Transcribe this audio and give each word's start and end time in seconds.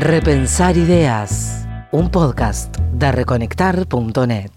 Repensar 0.00 0.76
Ideas, 0.76 1.66
un 1.90 2.10
podcast 2.10 2.76
de 2.92 3.12
reconectar.net. 3.12 4.50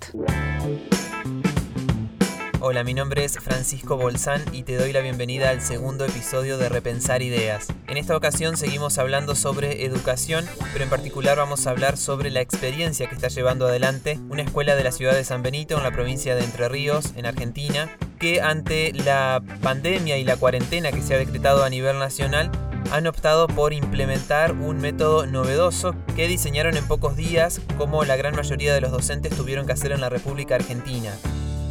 Hola, 2.59 2.83
mi 2.83 2.93
nombre 2.93 3.23
es 3.23 3.39
Francisco 3.39 3.95
Bolsán 3.95 4.43
y 4.51 4.63
te 4.63 4.75
doy 4.75 4.91
la 4.91 4.99
bienvenida 4.99 5.49
al 5.49 5.61
segundo 5.61 6.03
episodio 6.03 6.57
de 6.57 6.67
Repensar 6.67 7.21
Ideas. 7.21 7.67
En 7.87 7.95
esta 7.95 8.17
ocasión 8.17 8.57
seguimos 8.57 8.97
hablando 8.97 9.33
sobre 9.33 9.85
educación, 9.85 10.45
pero 10.73 10.83
en 10.83 10.89
particular 10.89 11.37
vamos 11.37 11.65
a 11.65 11.69
hablar 11.69 11.95
sobre 11.95 12.31
la 12.31 12.41
experiencia 12.41 13.07
que 13.07 13.15
está 13.15 13.29
llevando 13.29 13.65
adelante 13.65 14.19
una 14.29 14.41
escuela 14.41 14.75
de 14.75 14.83
la 14.83 14.91
ciudad 14.91 15.13
de 15.13 15.23
San 15.23 15.41
Benito 15.41 15.77
en 15.77 15.83
la 15.83 15.91
provincia 15.91 16.35
de 16.35 16.43
Entre 16.43 16.67
Ríos, 16.67 17.13
en 17.15 17.25
Argentina, 17.25 17.89
que 18.19 18.41
ante 18.41 18.91
la 18.91 19.41
pandemia 19.63 20.17
y 20.17 20.25
la 20.25 20.35
cuarentena 20.35 20.91
que 20.91 21.01
se 21.01 21.15
ha 21.15 21.17
decretado 21.17 21.63
a 21.63 21.69
nivel 21.69 21.97
nacional, 21.97 22.51
han 22.91 23.07
optado 23.07 23.47
por 23.47 23.73
implementar 23.73 24.53
un 24.53 24.79
método 24.79 25.25
novedoso 25.25 25.95
que 26.15 26.27
diseñaron 26.27 26.75
en 26.75 26.87
pocos 26.87 27.15
días, 27.15 27.61
como 27.77 28.03
la 28.03 28.15
gran 28.15 28.35
mayoría 28.35 28.73
de 28.73 28.81
los 28.81 28.91
docentes 28.91 29.35
tuvieron 29.35 29.65
que 29.65 29.73
hacer 29.73 29.91
en 29.91 30.01
la 30.01 30.09
República 30.09 30.55
Argentina. 30.55 31.11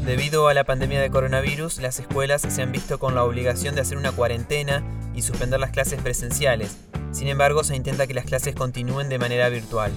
Debido 0.05 0.49
a 0.49 0.55
la 0.55 0.65
pandemia 0.65 1.01
de 1.01 1.11
coronavirus, 1.11 1.79
las 1.79 1.99
escuelas 1.99 2.43
se 2.43 2.63
han 2.63 2.73
visto 2.73 2.99
con 2.99 3.15
la 3.15 3.25
obligación 3.25 3.75
de 3.75 3.81
hacer 3.81 3.99
una 3.99 4.13
cuarentena 4.13 4.83
y 5.15 5.23
suspender 5.23 5.61
las 5.61 5.71
clases 5.71 6.01
presenciales. 6.01 6.77
Sin 7.13 7.29
embargo, 7.29 7.65
se 7.65 7.77
intenta 7.77 8.07
que 8.07 8.15
las 8.15 8.25
clases 8.25 8.55
continúen 8.55 9.09
de 9.09 9.19
manera 9.19 9.49
virtual. 9.49 9.93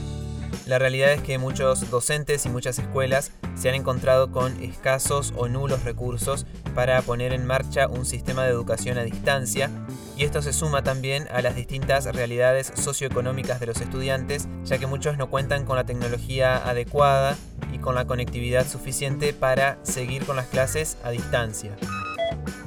La 0.67 0.77
realidad 0.77 1.11
es 1.11 1.21
que 1.21 1.38
muchos 1.38 1.89
docentes 1.89 2.45
y 2.45 2.49
muchas 2.49 2.77
escuelas 2.77 3.31
se 3.55 3.70
han 3.70 3.75
encontrado 3.75 4.31
con 4.31 4.61
escasos 4.63 5.34
o 5.35 5.47
nulos 5.47 5.84
recursos 5.84 6.45
para 6.75 7.01
poner 7.01 7.34
en 7.34 7.45
marcha 7.45 7.87
un 7.87 8.05
sistema 8.05 8.43
de 8.43 8.51
educación 8.51 8.97
a 8.97 9.03
distancia 9.03 9.70
y 10.15 10.23
esto 10.23 10.41
se 10.41 10.53
suma 10.53 10.84
también 10.84 11.27
a 11.31 11.41
las 11.41 11.55
distintas 11.55 12.05
realidades 12.05 12.71
socioeconómicas 12.75 13.59
de 13.59 13.65
los 13.65 13.81
estudiantes, 13.81 14.47
ya 14.63 14.77
que 14.77 14.87
muchos 14.87 15.17
no 15.17 15.29
cuentan 15.29 15.65
con 15.65 15.77
la 15.77 15.85
tecnología 15.85 16.57
adecuada 16.57 17.35
y 17.73 17.79
con 17.79 17.95
la 17.95 18.05
conectividad 18.05 18.67
suficiente 18.67 19.34
para 19.34 19.79
seguir 19.84 20.26
con 20.26 20.35
las 20.35 20.48
clases 20.48 20.98
a 21.04 21.09
distancia. 21.09 21.76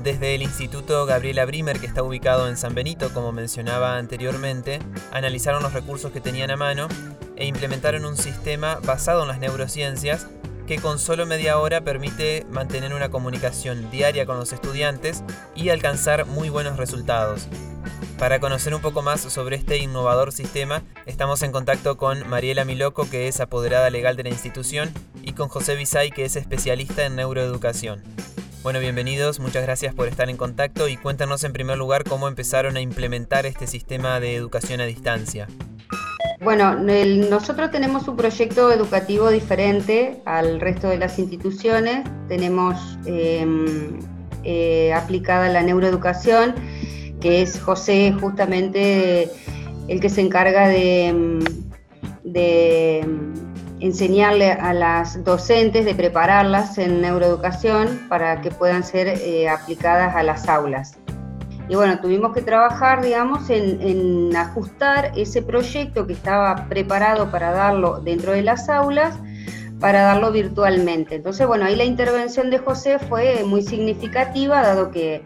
Desde 0.02 0.34
el 0.34 0.42
Instituto 0.42 1.06
Gabriela 1.06 1.46
Brimer, 1.46 1.80
que 1.80 1.86
está 1.86 2.02
ubicado 2.02 2.48
en 2.48 2.58
San 2.58 2.74
Benito, 2.74 3.08
como 3.14 3.32
mencionaba 3.32 3.96
anteriormente, 3.96 4.78
analizaron 5.12 5.62
los 5.62 5.72
recursos 5.72 6.12
que 6.12 6.20
tenían 6.20 6.50
a 6.50 6.56
mano 6.56 6.88
e 7.36 7.46
implementaron 7.46 8.04
un 8.04 8.16
sistema 8.16 8.78
basado 8.84 9.22
en 9.22 9.28
las 9.28 9.38
neurociencias 9.38 10.26
que 10.66 10.78
con 10.78 10.98
solo 10.98 11.26
media 11.26 11.58
hora 11.58 11.82
permite 11.82 12.46
mantener 12.50 12.94
una 12.94 13.10
comunicación 13.10 13.90
diaria 13.90 14.26
con 14.26 14.38
los 14.38 14.52
estudiantes 14.52 15.22
y 15.54 15.68
alcanzar 15.68 16.26
muy 16.26 16.48
buenos 16.48 16.78
resultados. 16.78 17.46
Para 18.18 18.40
conocer 18.40 18.74
un 18.74 18.80
poco 18.80 19.02
más 19.02 19.20
sobre 19.20 19.56
este 19.56 19.76
innovador 19.78 20.32
sistema, 20.32 20.82
estamos 21.04 21.42
en 21.42 21.52
contacto 21.52 21.96
con 21.96 22.26
Mariela 22.28 22.64
Miloco, 22.64 23.08
que 23.10 23.28
es 23.28 23.40
apoderada 23.40 23.90
legal 23.90 24.16
de 24.16 24.22
la 24.22 24.28
institución, 24.30 24.90
y 25.22 25.32
con 25.32 25.48
José 25.48 25.74
Bisay, 25.74 26.10
que 26.10 26.24
es 26.24 26.36
especialista 26.36 27.04
en 27.04 27.16
neuroeducación. 27.16 28.02
Bueno, 28.62 28.78
bienvenidos, 28.80 29.40
muchas 29.40 29.62
gracias 29.62 29.94
por 29.94 30.08
estar 30.08 30.30
en 30.30 30.38
contacto 30.38 30.88
y 30.88 30.96
cuéntanos 30.96 31.44
en 31.44 31.52
primer 31.52 31.76
lugar 31.76 32.04
cómo 32.04 32.28
empezaron 32.28 32.78
a 32.78 32.80
implementar 32.80 33.44
este 33.44 33.66
sistema 33.66 34.20
de 34.20 34.36
educación 34.36 34.80
a 34.80 34.86
distancia. 34.86 35.48
Bueno, 36.40 36.74
nosotros 36.74 37.70
tenemos 37.70 38.08
un 38.08 38.16
proyecto 38.16 38.72
educativo 38.72 39.30
diferente 39.30 40.20
al 40.24 40.60
resto 40.60 40.88
de 40.88 40.98
las 40.98 41.18
instituciones. 41.18 42.04
Tenemos 42.28 42.98
em, 43.06 43.98
eh, 44.42 44.92
aplicada 44.92 45.48
la 45.48 45.62
neuroeducación, 45.62 46.54
que 47.20 47.42
es 47.42 47.60
José 47.60 48.14
justamente 48.20 49.30
el 49.88 50.00
que 50.00 50.08
se 50.08 50.20
encarga 50.20 50.68
de, 50.68 51.06
em, 51.06 51.38
em, 52.34 53.32
enseñarle 53.80 54.52
a 54.52 54.72
las 54.72 55.22
docentes, 55.24 55.84
de 55.84 55.94
prepararlas 55.94 56.78
en 56.78 57.00
neuroeducación 57.02 58.06
para 58.08 58.40
que 58.40 58.50
puedan 58.50 58.82
ser 58.82 59.08
eh, 59.08 59.48
aplicadas 59.48 60.16
a 60.16 60.22
las 60.22 60.48
aulas. 60.48 60.98
Y 61.68 61.76
bueno, 61.76 61.98
tuvimos 62.00 62.34
que 62.34 62.42
trabajar, 62.42 63.02
digamos, 63.02 63.48
en, 63.50 64.34
ajustar 64.36 65.12
ese 65.16 65.42
proyecto 65.42 66.06
que 66.06 66.12
estaba 66.12 66.66
preparado 66.68 67.30
para 67.30 67.52
darlo 67.52 68.00
dentro 68.00 68.32
de 68.32 68.42
las 68.42 68.68
aulas, 68.68 69.18
para 69.80 70.02
darlo 70.02 70.30
virtualmente. 70.30 71.14
Entonces, 71.14 71.46
bueno, 71.46 71.64
ahí 71.64 71.76
la 71.76 71.84
intervención 71.84 72.50
de 72.50 72.58
José 72.58 72.98
fue 72.98 73.44
muy 73.44 73.62
significativa, 73.62 74.60
dado 74.62 74.90
que 74.90 75.24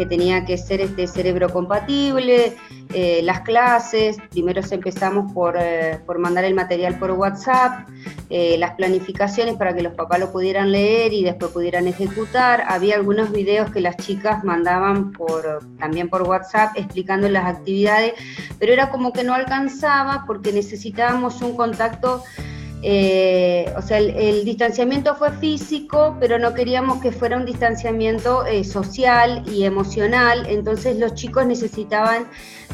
que 0.00 0.06
tenía 0.06 0.46
que 0.46 0.56
ser 0.56 0.80
este 0.80 1.06
cerebro 1.06 1.50
compatible, 1.50 2.56
eh, 2.92 3.20
las 3.22 3.42
clases, 3.42 4.16
primero 4.30 4.60
empezamos 4.68 5.32
por, 5.32 5.56
eh, 5.56 6.00
por, 6.04 6.18
mandar 6.18 6.44
el 6.44 6.54
material 6.54 6.98
por 6.98 7.12
WhatsApp, 7.12 7.88
eh, 8.30 8.56
las 8.58 8.74
planificaciones 8.74 9.56
para 9.56 9.74
que 9.74 9.82
los 9.82 9.94
papás 9.94 10.18
lo 10.18 10.32
pudieran 10.32 10.72
leer 10.72 11.12
y 11.12 11.22
después 11.22 11.52
pudieran 11.52 11.86
ejecutar. 11.86 12.64
Había 12.66 12.96
algunos 12.96 13.30
videos 13.30 13.70
que 13.70 13.80
las 13.80 13.96
chicas 13.96 14.42
mandaban 14.42 15.12
por, 15.12 15.60
también 15.78 16.08
por 16.08 16.22
WhatsApp 16.22 16.76
explicando 16.76 17.28
las 17.28 17.46
actividades, 17.46 18.14
pero 18.58 18.72
era 18.72 18.90
como 18.90 19.12
que 19.12 19.22
no 19.22 19.34
alcanzaba 19.34 20.24
porque 20.26 20.52
necesitábamos 20.52 21.42
un 21.42 21.56
contacto 21.56 22.24
eh, 22.82 23.70
o 23.76 23.82
sea, 23.82 23.98
el, 23.98 24.44
distanciamiento 24.44 25.14
fue 25.14 25.32
físico, 25.32 26.16
pero 26.18 26.38
no 26.38 26.54
queríamos 26.54 27.02
que 27.02 27.12
fuera 27.12 27.36
un 27.36 27.44
distanciamiento 27.44 28.46
eh, 28.46 28.64
social 28.64 29.44
y 29.46 29.64
emocional, 29.64 30.46
entonces 30.48 30.98
los 30.98 31.14
chicos 31.14 31.44
necesitaban 31.44 32.26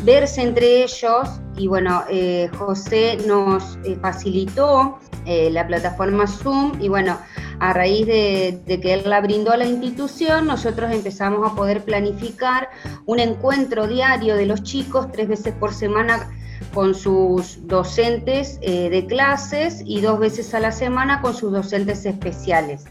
verse 0.02 0.42
entre 0.42 0.84
ellos 0.84 1.40
y 1.56 1.66
bueno, 1.66 2.04
eh, 2.08 2.48
José 2.56 3.18
nos 3.26 3.78
facilitó 4.00 4.98
la 5.26 5.66
plataforma 5.66 6.24
Zoom 6.28 6.80
y 6.80 6.88
bueno, 6.88 7.18
a 7.58 7.72
raíz 7.72 8.06
de, 8.06 8.60
de, 8.64 8.78
que 8.78 8.94
él 8.94 9.02
la 9.06 9.20
brindó 9.20 9.50
a 9.50 9.56
la 9.56 9.66
institución, 9.66 10.46
nosotros 10.46 10.92
empezamos 10.92 11.50
a 11.50 11.56
poder 11.56 11.82
planificar 11.82 12.70
un 13.06 13.18
encuentro 13.18 13.88
diario 13.88 14.36
de 14.36 14.46
los 14.46 14.62
chicos 14.62 15.10
tres 15.10 15.26
veces 15.26 15.52
por 15.54 15.74
semana 15.74 16.30
con 16.74 16.94
sus 16.94 17.66
docentes 17.66 18.58
eh, 18.60 18.90
de 18.90 19.06
clases 19.06 19.82
y 19.84 20.00
dos 20.00 20.18
veces 20.18 20.52
a 20.54 20.60
la 20.60 20.72
semana 20.72 21.20
con 21.20 21.34
sus 21.34 21.52
docentes 21.52 22.04
especiales. 22.04 22.84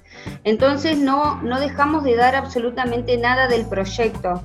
Entonces 0.43 0.97
no, 0.97 1.41
no 1.41 1.59
dejamos 1.59 2.03
de 2.03 2.15
dar 2.15 2.35
absolutamente 2.35 3.17
nada 3.17 3.47
del 3.47 3.65
proyecto. 3.65 4.41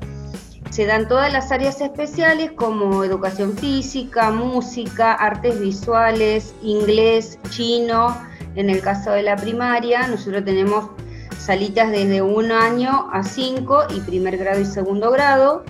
Se 0.70 0.86
dan 0.86 1.08
todas 1.08 1.32
las 1.32 1.50
áreas 1.50 1.80
especiales 1.80 2.52
como 2.52 3.02
educación 3.02 3.56
física, 3.56 4.30
música, 4.30 5.14
artes 5.14 5.58
visuales, 5.58 6.54
inglés, 6.62 7.38
chino. 7.48 8.16
En 8.54 8.70
el 8.70 8.80
caso 8.80 9.10
de 9.10 9.22
la 9.22 9.36
primaria, 9.36 10.06
nosotros 10.06 10.44
tenemos 10.44 10.90
salitas 11.38 11.90
desde 11.90 12.22
un 12.22 12.52
año 12.52 13.08
a 13.12 13.22
cinco 13.24 13.82
y 13.94 14.00
primer 14.00 14.36
grado 14.36 14.60
y 14.60 14.64
segundo 14.64 15.10
grado. 15.10 15.64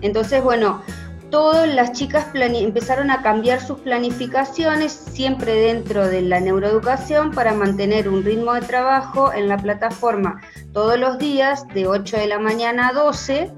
Entonces, 0.00 0.42
bueno, 0.44 0.82
todas 1.30 1.68
las 1.68 1.92
chicas 1.92 2.26
empezaron 2.34 3.10
a 3.10 3.22
cambiar 3.22 3.60
sus 3.60 3.80
planificaciones 3.80 4.92
siempre 4.92 5.54
dentro 5.54 6.06
de 6.06 6.22
la 6.22 6.40
neuroeducación 6.40 7.32
para 7.32 7.52
mantener 7.52 8.08
un 8.08 8.24
ritmo 8.24 8.54
de 8.54 8.62
trabajo 8.62 9.32
en 9.32 9.48
la 9.48 9.56
plataforma 9.56 10.40
todos 10.72 10.98
los 10.98 11.18
días 11.18 11.66
de 11.68 11.86
8 11.86 12.16
de 12.16 12.26
la 12.26 12.38
mañana 12.38 12.88
a 12.88 12.92
12. 12.92 13.52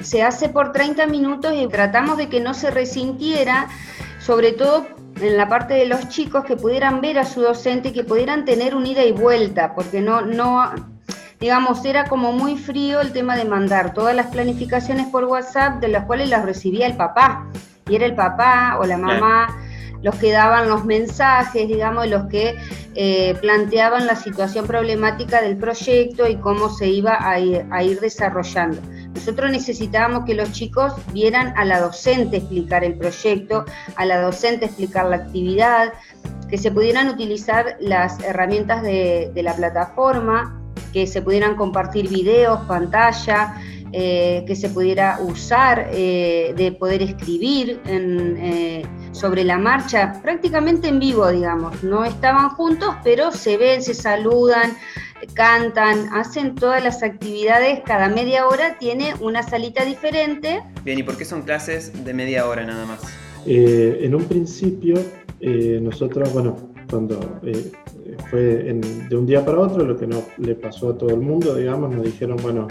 Se 0.00 0.22
hace 0.22 0.48
por 0.48 0.72
30 0.72 1.06
minutos 1.06 1.52
y 1.54 1.66
tratamos 1.68 2.16
de 2.16 2.28
que 2.28 2.40
no 2.40 2.54
se 2.54 2.70
resintiera, 2.70 3.68
sobre 4.20 4.52
todo 4.52 4.86
en 5.20 5.36
la 5.36 5.48
parte 5.48 5.74
de 5.74 5.86
los 5.86 6.08
chicos 6.08 6.44
que 6.44 6.56
pudieran 6.56 7.00
ver 7.00 7.18
a 7.18 7.24
su 7.24 7.40
docente, 7.40 7.92
que 7.92 8.04
pudieran 8.04 8.44
tener 8.44 8.74
un 8.74 8.86
ida 8.86 9.04
y 9.04 9.12
vuelta, 9.12 9.74
porque 9.74 10.00
no, 10.00 10.22
no, 10.22 10.95
digamos, 11.40 11.84
era 11.84 12.04
como 12.04 12.32
muy 12.32 12.56
frío 12.56 13.00
el 13.00 13.12
tema 13.12 13.36
de 13.36 13.44
mandar 13.44 13.94
todas 13.94 14.14
las 14.14 14.26
planificaciones 14.26 15.06
por 15.08 15.24
WhatsApp, 15.24 15.80
de 15.80 15.88
las 15.88 16.04
cuales 16.04 16.30
las 16.30 16.44
recibía 16.44 16.86
el 16.86 16.96
papá. 16.96 17.46
Y 17.88 17.94
era 17.94 18.06
el 18.06 18.14
papá 18.14 18.78
o 18.80 18.84
la 18.84 18.96
mamá 18.96 19.48
los 20.02 20.14
que 20.16 20.30
daban 20.30 20.68
los 20.68 20.84
mensajes, 20.84 21.68
digamos, 21.68 22.06
los 22.08 22.26
que 22.26 22.56
eh, 22.94 23.34
planteaban 23.40 24.06
la 24.06 24.16
situación 24.16 24.66
problemática 24.66 25.42
del 25.42 25.56
proyecto 25.56 26.28
y 26.28 26.36
cómo 26.36 26.68
se 26.68 26.88
iba 26.88 27.18
a 27.20 27.40
ir, 27.40 28.00
desarrollando. 28.00 28.80
Nosotros 29.14 29.50
necesitábamos 29.50 30.24
que 30.24 30.34
los 30.34 30.52
chicos 30.52 30.92
vieran 31.12 31.54
a 31.56 31.64
la 31.64 31.80
docente 31.80 32.36
explicar 32.36 32.84
el 32.84 32.94
proyecto, 32.94 33.64
a 33.96 34.04
la 34.04 34.20
docente 34.20 34.66
explicar 34.66 35.06
la 35.06 35.16
actividad, 35.16 35.92
que 36.48 36.58
se 36.58 36.70
pudieran 36.70 37.08
utilizar 37.08 37.76
las 37.80 38.22
herramientas 38.22 38.82
de 38.82 39.40
la 39.42 39.54
plataforma 39.54 40.65
que 40.96 41.06
se 41.06 41.20
pudieran 41.20 41.56
compartir 41.56 42.08
videos, 42.08 42.58
pantalla, 42.60 43.60
eh, 43.92 44.44
que 44.46 44.56
se 44.56 44.70
pudiera 44.70 45.18
usar, 45.20 45.90
eh, 45.92 46.54
de 46.56 46.72
poder 46.72 47.02
escribir 47.02 47.82
eh, 47.84 48.82
sobre 49.12 49.44
la 49.44 49.58
marcha, 49.58 50.18
prácticamente 50.22 50.88
en 50.88 50.98
vivo, 50.98 51.30
digamos. 51.30 51.82
No 51.82 52.06
estaban 52.06 52.48
juntos, 52.48 52.94
pero 53.04 53.30
se 53.30 53.58
ven, 53.58 53.82
se 53.82 53.92
saludan, 53.92 54.74
cantan, 55.34 56.08
hacen 56.14 56.54
todas 56.54 56.82
las 56.82 57.02
actividades, 57.02 57.80
cada 57.84 58.08
media 58.08 58.46
hora 58.46 58.78
tiene 58.78 59.12
una 59.20 59.42
salita 59.42 59.84
diferente. 59.84 60.62
Bien, 60.82 60.98
¿y 60.98 61.02
por 61.02 61.18
qué 61.18 61.26
son 61.26 61.42
clases 61.42 61.92
de 62.06 62.14
media 62.14 62.46
hora 62.46 62.64
nada 62.64 62.86
más? 62.86 63.00
Eh, 63.44 63.98
en 64.00 64.14
un 64.14 64.24
principio, 64.24 64.94
eh, 65.42 65.78
nosotros, 65.82 66.32
bueno, 66.32 66.56
cuando 66.88 67.38
eh, 68.18 68.24
fue 68.30 69.08
de 69.08 69.16
un 69.16 69.26
día 69.26 69.44
para 69.44 69.60
otro, 69.60 69.84
lo 69.84 69.96
que 69.96 70.06
no 70.06 70.22
le 70.38 70.54
pasó 70.54 70.90
a 70.90 70.98
todo 70.98 71.10
el 71.10 71.20
mundo, 71.20 71.54
digamos, 71.54 71.94
nos 71.94 72.04
dijeron, 72.04 72.36
bueno, 72.42 72.68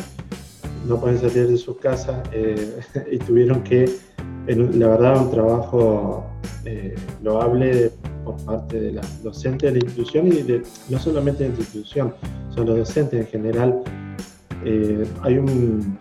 no 0.88 1.00
pueden 1.00 1.20
salir 1.20 1.48
de 1.48 1.58
sus 1.58 1.78
casas 1.78 2.28
y 3.12 3.18
tuvieron 3.20 3.64
que, 3.64 3.90
la 4.48 4.88
verdad, 4.88 5.22
un 5.22 5.32
trabajo 5.32 6.26
loable 7.24 7.92
por 8.24 8.38
parte 8.46 8.80
de 8.80 8.92
los 8.94 9.24
docentes 9.24 9.74
de 9.74 9.80
la 9.80 9.86
institución 9.86 10.28
y 10.28 10.92
no 10.92 11.00
solamente 11.00 11.44
de 11.44 11.50
la 11.50 11.56
institución, 11.56 12.14
son 12.54 12.66
los 12.66 12.78
docentes 12.78 13.20
en 13.20 13.28
general. 13.28 13.84
hay 15.24 15.38
un, 15.38 15.98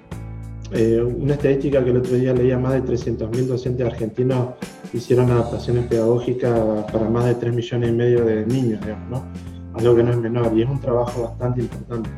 eh, 0.72 1.00
una 1.00 1.34
estadística 1.34 1.84
que 1.84 1.90
el 1.90 1.98
otro 1.98 2.16
día 2.16 2.32
leía, 2.32 2.58
más 2.58 2.72
de 2.72 2.82
300.000 2.82 3.46
docentes 3.46 3.86
argentinos 3.86 4.54
hicieron 4.94 5.30
adaptaciones 5.30 5.86
pedagógicas 5.86 6.58
para 6.92 7.10
más 7.10 7.26
de 7.26 7.34
3 7.34 7.54
millones 7.54 7.90
y 7.90 7.92
medio 7.92 8.24
de 8.24 8.46
niños, 8.46 8.80
digamos, 8.80 9.10
¿no? 9.10 9.54
algo 9.74 9.96
que 9.96 10.02
no 10.04 10.10
es 10.12 10.18
menor 10.18 10.56
y 10.56 10.62
es 10.62 10.68
un 10.68 10.80
trabajo 10.80 11.22
bastante 11.22 11.62
importante. 11.62 12.10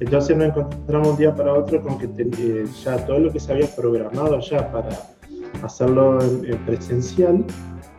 Entonces 0.00 0.36
nos 0.36 0.48
encontramos 0.48 1.08
un 1.08 1.16
día 1.16 1.34
para 1.34 1.52
otro 1.52 1.80
con 1.82 1.98
que 1.98 2.08
eh, 2.18 2.66
ya 2.82 3.06
todo 3.06 3.18
lo 3.18 3.32
que 3.32 3.38
se 3.38 3.52
había 3.52 3.66
programado 3.76 4.40
ya 4.40 4.72
para 4.72 4.88
hacerlo 5.62 6.20
en, 6.20 6.58
presencial, 6.64 7.44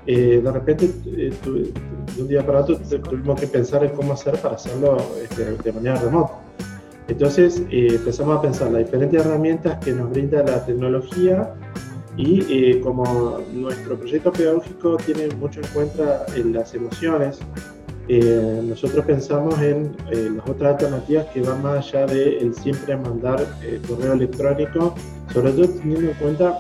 eh, 0.06 0.42
de 0.44 0.52
repente 0.52 0.88
de 0.88 1.34
un 2.22 2.28
día 2.28 2.46
para 2.46 2.62
otro 2.62 2.78
tuvimos 2.78 3.40
que 3.40 3.48
pensar 3.48 3.86
en 3.86 3.92
cómo 3.92 4.14
hacer 4.14 4.38
para 4.40 4.56
hacerlo 4.56 4.98
este, 5.22 5.56
de 5.56 5.72
manera 5.72 5.96
remota. 5.96 6.34
Entonces 7.08 7.62
eh, 7.70 7.88
empezamos 7.92 8.38
a 8.38 8.42
pensar 8.42 8.72
las 8.72 8.86
diferentes 8.86 9.26
herramientas 9.26 9.78
que 9.84 9.92
nos 9.92 10.10
brinda 10.10 10.44
la 10.44 10.66
tecnología 10.66 11.54
y 12.18 12.42
eh, 12.50 12.82
como 12.82 13.40
nuestro 13.54 13.98
proyecto 13.98 14.32
pedagógico 14.32 14.98
tiene 14.98 15.28
mucho 15.36 15.62
en 15.62 15.68
cuenta 15.68 16.26
en 16.36 16.54
las 16.54 16.74
emociones, 16.74 17.40
eh, 18.08 18.62
nosotros 18.64 19.06
pensamos 19.06 19.60
en 19.62 19.96
las 20.36 20.48
otras 20.50 20.74
alternativas 20.74 21.26
que 21.28 21.42
van 21.42 21.62
más 21.62 21.88
allá 21.88 22.06
de 22.06 22.38
el 22.38 22.54
siempre 22.54 22.98
mandar 22.98 23.46
correo 23.88 24.14
electrónico, 24.14 24.94
sobre 25.32 25.52
todo 25.54 25.70
teniendo 25.70 26.12
en 26.12 26.18
cuenta, 26.18 26.58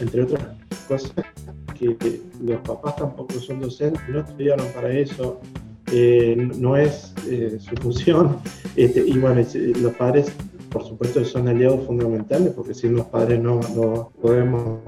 entre 0.00 0.22
otras 0.22 0.46
cosas, 0.86 1.12
que 1.78 2.20
los 2.42 2.60
papás 2.60 2.96
tampoco 2.96 3.34
son 3.34 3.60
docentes, 3.60 4.00
no 4.08 4.20
estudiaron 4.20 4.66
para 4.68 4.90
eso, 4.90 5.40
eh, 5.92 6.34
no 6.56 6.76
es 6.76 7.14
eh, 7.28 7.58
su 7.60 7.76
función. 7.82 8.38
Este, 8.74 9.00
y 9.06 9.18
bueno, 9.18 9.42
los 9.80 9.94
padres, 9.94 10.32
por 10.76 10.84
supuesto, 10.84 11.24
son 11.24 11.48
aliados 11.48 11.86
fundamentales, 11.86 12.52
porque 12.52 12.74
sin 12.74 12.96
los 12.96 13.06
padres 13.06 13.40
no, 13.40 13.60
no 13.74 14.12
podemos 14.20 14.80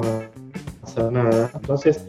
hacer 0.83 1.11
nada. 1.11 1.51
Entonces, 1.55 2.05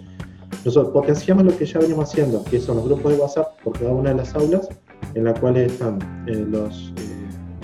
nosotros 0.66 0.92
potenciamos 0.92 1.46
lo 1.46 1.58
que 1.58 1.66
ya 1.66 1.80
venimos 1.80 2.10
haciendo, 2.10 2.44
que 2.44 2.60
son 2.60 2.76
los 2.76 2.86
grupos 2.86 3.14
de 3.14 3.20
WhatsApp 3.20 3.58
por 3.64 3.80
cada 3.80 3.94
una 3.94 4.10
de 4.10 4.18
las 4.18 4.36
aulas, 4.36 4.68
en 5.14 5.24
las 5.24 5.40
cuales 5.40 5.72
están 5.72 5.98
eh, 6.28 6.46
los 6.50 6.94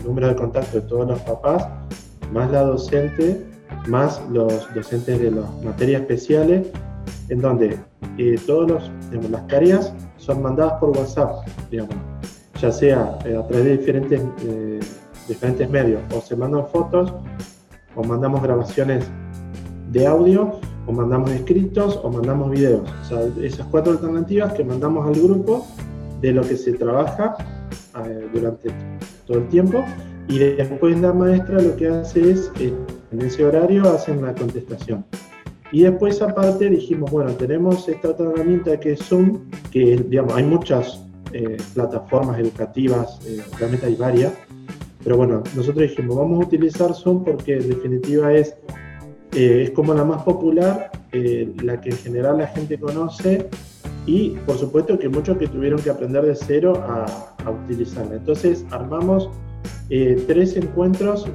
números 0.05 0.29
de 0.29 0.35
contacto 0.37 0.79
de 0.79 0.87
todos 0.87 1.05
los 1.05 1.19
papás, 1.19 1.67
más 2.31 2.49
la 2.49 2.61
docente, 2.61 3.45
más 3.87 4.21
los 4.31 4.73
docentes 4.73 5.19
de 5.19 5.31
las 5.31 5.63
materias 5.65 6.03
especiales, 6.03 6.65
en 7.27 7.41
donde 7.41 7.77
todas 8.47 8.89
las 9.29 9.47
tareas 9.47 9.91
son 10.15 10.41
mandadas 10.41 10.79
por 10.79 10.97
WhatsApp, 10.97 11.45
digamos, 11.69 11.95
ya 12.61 12.71
sea 12.71 13.19
eh, 13.25 13.35
a 13.35 13.45
través 13.45 13.65
de 13.65 13.77
diferentes, 13.77 14.21
eh, 14.45 14.79
diferentes 15.27 15.69
medios, 15.69 16.01
o 16.13 16.21
se 16.21 16.35
mandan 16.35 16.67
fotos, 16.67 17.13
o 17.95 18.03
mandamos 18.03 18.41
grabaciones 18.41 19.05
de 19.91 20.05
audio, 20.05 20.59
o 20.87 20.91
mandamos 20.91 21.31
escritos, 21.31 21.99
o 22.03 22.09
mandamos 22.11 22.51
videos. 22.51 22.83
O 23.01 23.05
sea, 23.05 23.19
esas 23.41 23.65
cuatro 23.67 23.93
alternativas 23.93 24.53
que 24.53 24.63
mandamos 24.63 25.07
al 25.07 25.21
grupo 25.21 25.65
de 26.21 26.31
lo 26.31 26.41
que 26.41 26.57
se 26.57 26.73
trabaja 26.73 27.35
eh, 28.05 28.27
durante 28.33 28.69
todo 29.25 29.39
el 29.39 29.47
tiempo, 29.49 29.83
y 30.27 30.39
después 30.39 30.99
la 30.99 31.13
maestra 31.13 31.61
lo 31.61 31.75
que 31.75 31.87
hace 31.87 32.31
es, 32.31 32.51
en 32.59 33.21
ese 33.21 33.45
horario, 33.45 33.83
hacen 33.93 34.21
la 34.21 34.33
contestación. 34.33 35.05
Y 35.71 35.83
después 35.83 36.21
aparte 36.21 36.69
dijimos, 36.69 37.11
bueno, 37.11 37.31
tenemos 37.31 37.87
esta 37.87 38.09
otra 38.09 38.31
herramienta 38.31 38.79
que 38.79 38.93
es 38.93 38.99
Zoom, 39.03 39.39
que 39.71 39.97
digamos, 40.09 40.33
hay 40.33 40.43
muchas 40.43 41.03
eh, 41.33 41.57
plataformas 41.73 42.39
educativas, 42.39 43.19
eh, 43.25 43.41
realmente 43.59 43.87
hay 43.87 43.95
varias, 43.95 44.33
pero 45.05 45.15
bueno, 45.15 45.41
nosotros 45.55 45.83
dijimos, 45.83 46.17
vamos 46.17 46.43
a 46.43 46.47
utilizar 46.47 46.93
Zoom 46.93 47.23
porque 47.23 47.53
en 47.53 47.69
definitiva 47.69 48.33
es, 48.33 48.57
eh, 49.33 49.63
es 49.63 49.69
como 49.71 49.93
la 49.93 50.03
más 50.03 50.23
popular, 50.23 50.91
la 51.13 51.79
que 51.79 51.91
en 51.91 51.97
general 51.97 52.39
la 52.39 52.47
gente 52.47 52.77
conoce 52.77 53.47
y 54.05 54.31
por 54.45 54.57
supuesto 54.57 54.99
que 54.99 55.07
muchos 55.07 55.37
que 55.37 55.47
tuvieron 55.47 55.79
que 55.79 55.89
aprender 55.89 56.25
de 56.25 56.35
cero 56.35 56.73
a, 56.85 57.49
utilizarla. 57.49 58.15
Entonces 58.15 58.65
armamos 58.71 59.29
tres 59.87 60.57
encuentros 60.57 61.25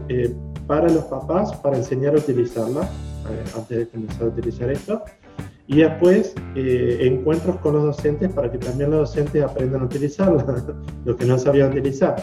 para 0.67 0.91
los 0.91 1.05
papás 1.05 1.57
para 1.57 1.79
enseñar 1.79 2.15
a 2.15 2.19
utilizarla 2.19 2.87
antes 3.57 3.79
de 3.79 3.89
comenzar 3.89 4.25
a 4.25 4.27
utilizar 4.27 4.71
esto. 4.71 5.03
Y 5.71 5.77
después 5.77 6.35
eh, 6.57 6.99
encuentros 7.03 7.57
con 7.59 7.75
los 7.75 7.85
docentes 7.85 8.33
para 8.33 8.51
que 8.51 8.59
también 8.59 8.91
los 8.91 9.01
docentes 9.09 9.41
aprendan 9.41 9.83
a 9.83 9.85
utilizarlo, 9.85 10.45
lo 11.05 11.17
que 11.17 11.25
no 11.25 11.39
sabían 11.39 11.71
utilizar. 11.71 12.17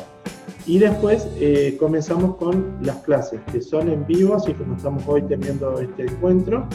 Y 0.68 0.80
después 0.80 1.26
eh, 1.40 1.78
comenzamos 1.80 2.36
con 2.36 2.78
las 2.82 2.98
clases, 2.98 3.40
que 3.54 3.62
son 3.62 3.90
en 3.90 4.06
vivo, 4.06 4.36
así 4.36 4.54
como 4.54 4.76
estamos 4.76 5.02
hoy 5.08 5.22
teniendo 5.22 5.80
este 5.80 6.04
encuentro. 6.04 6.68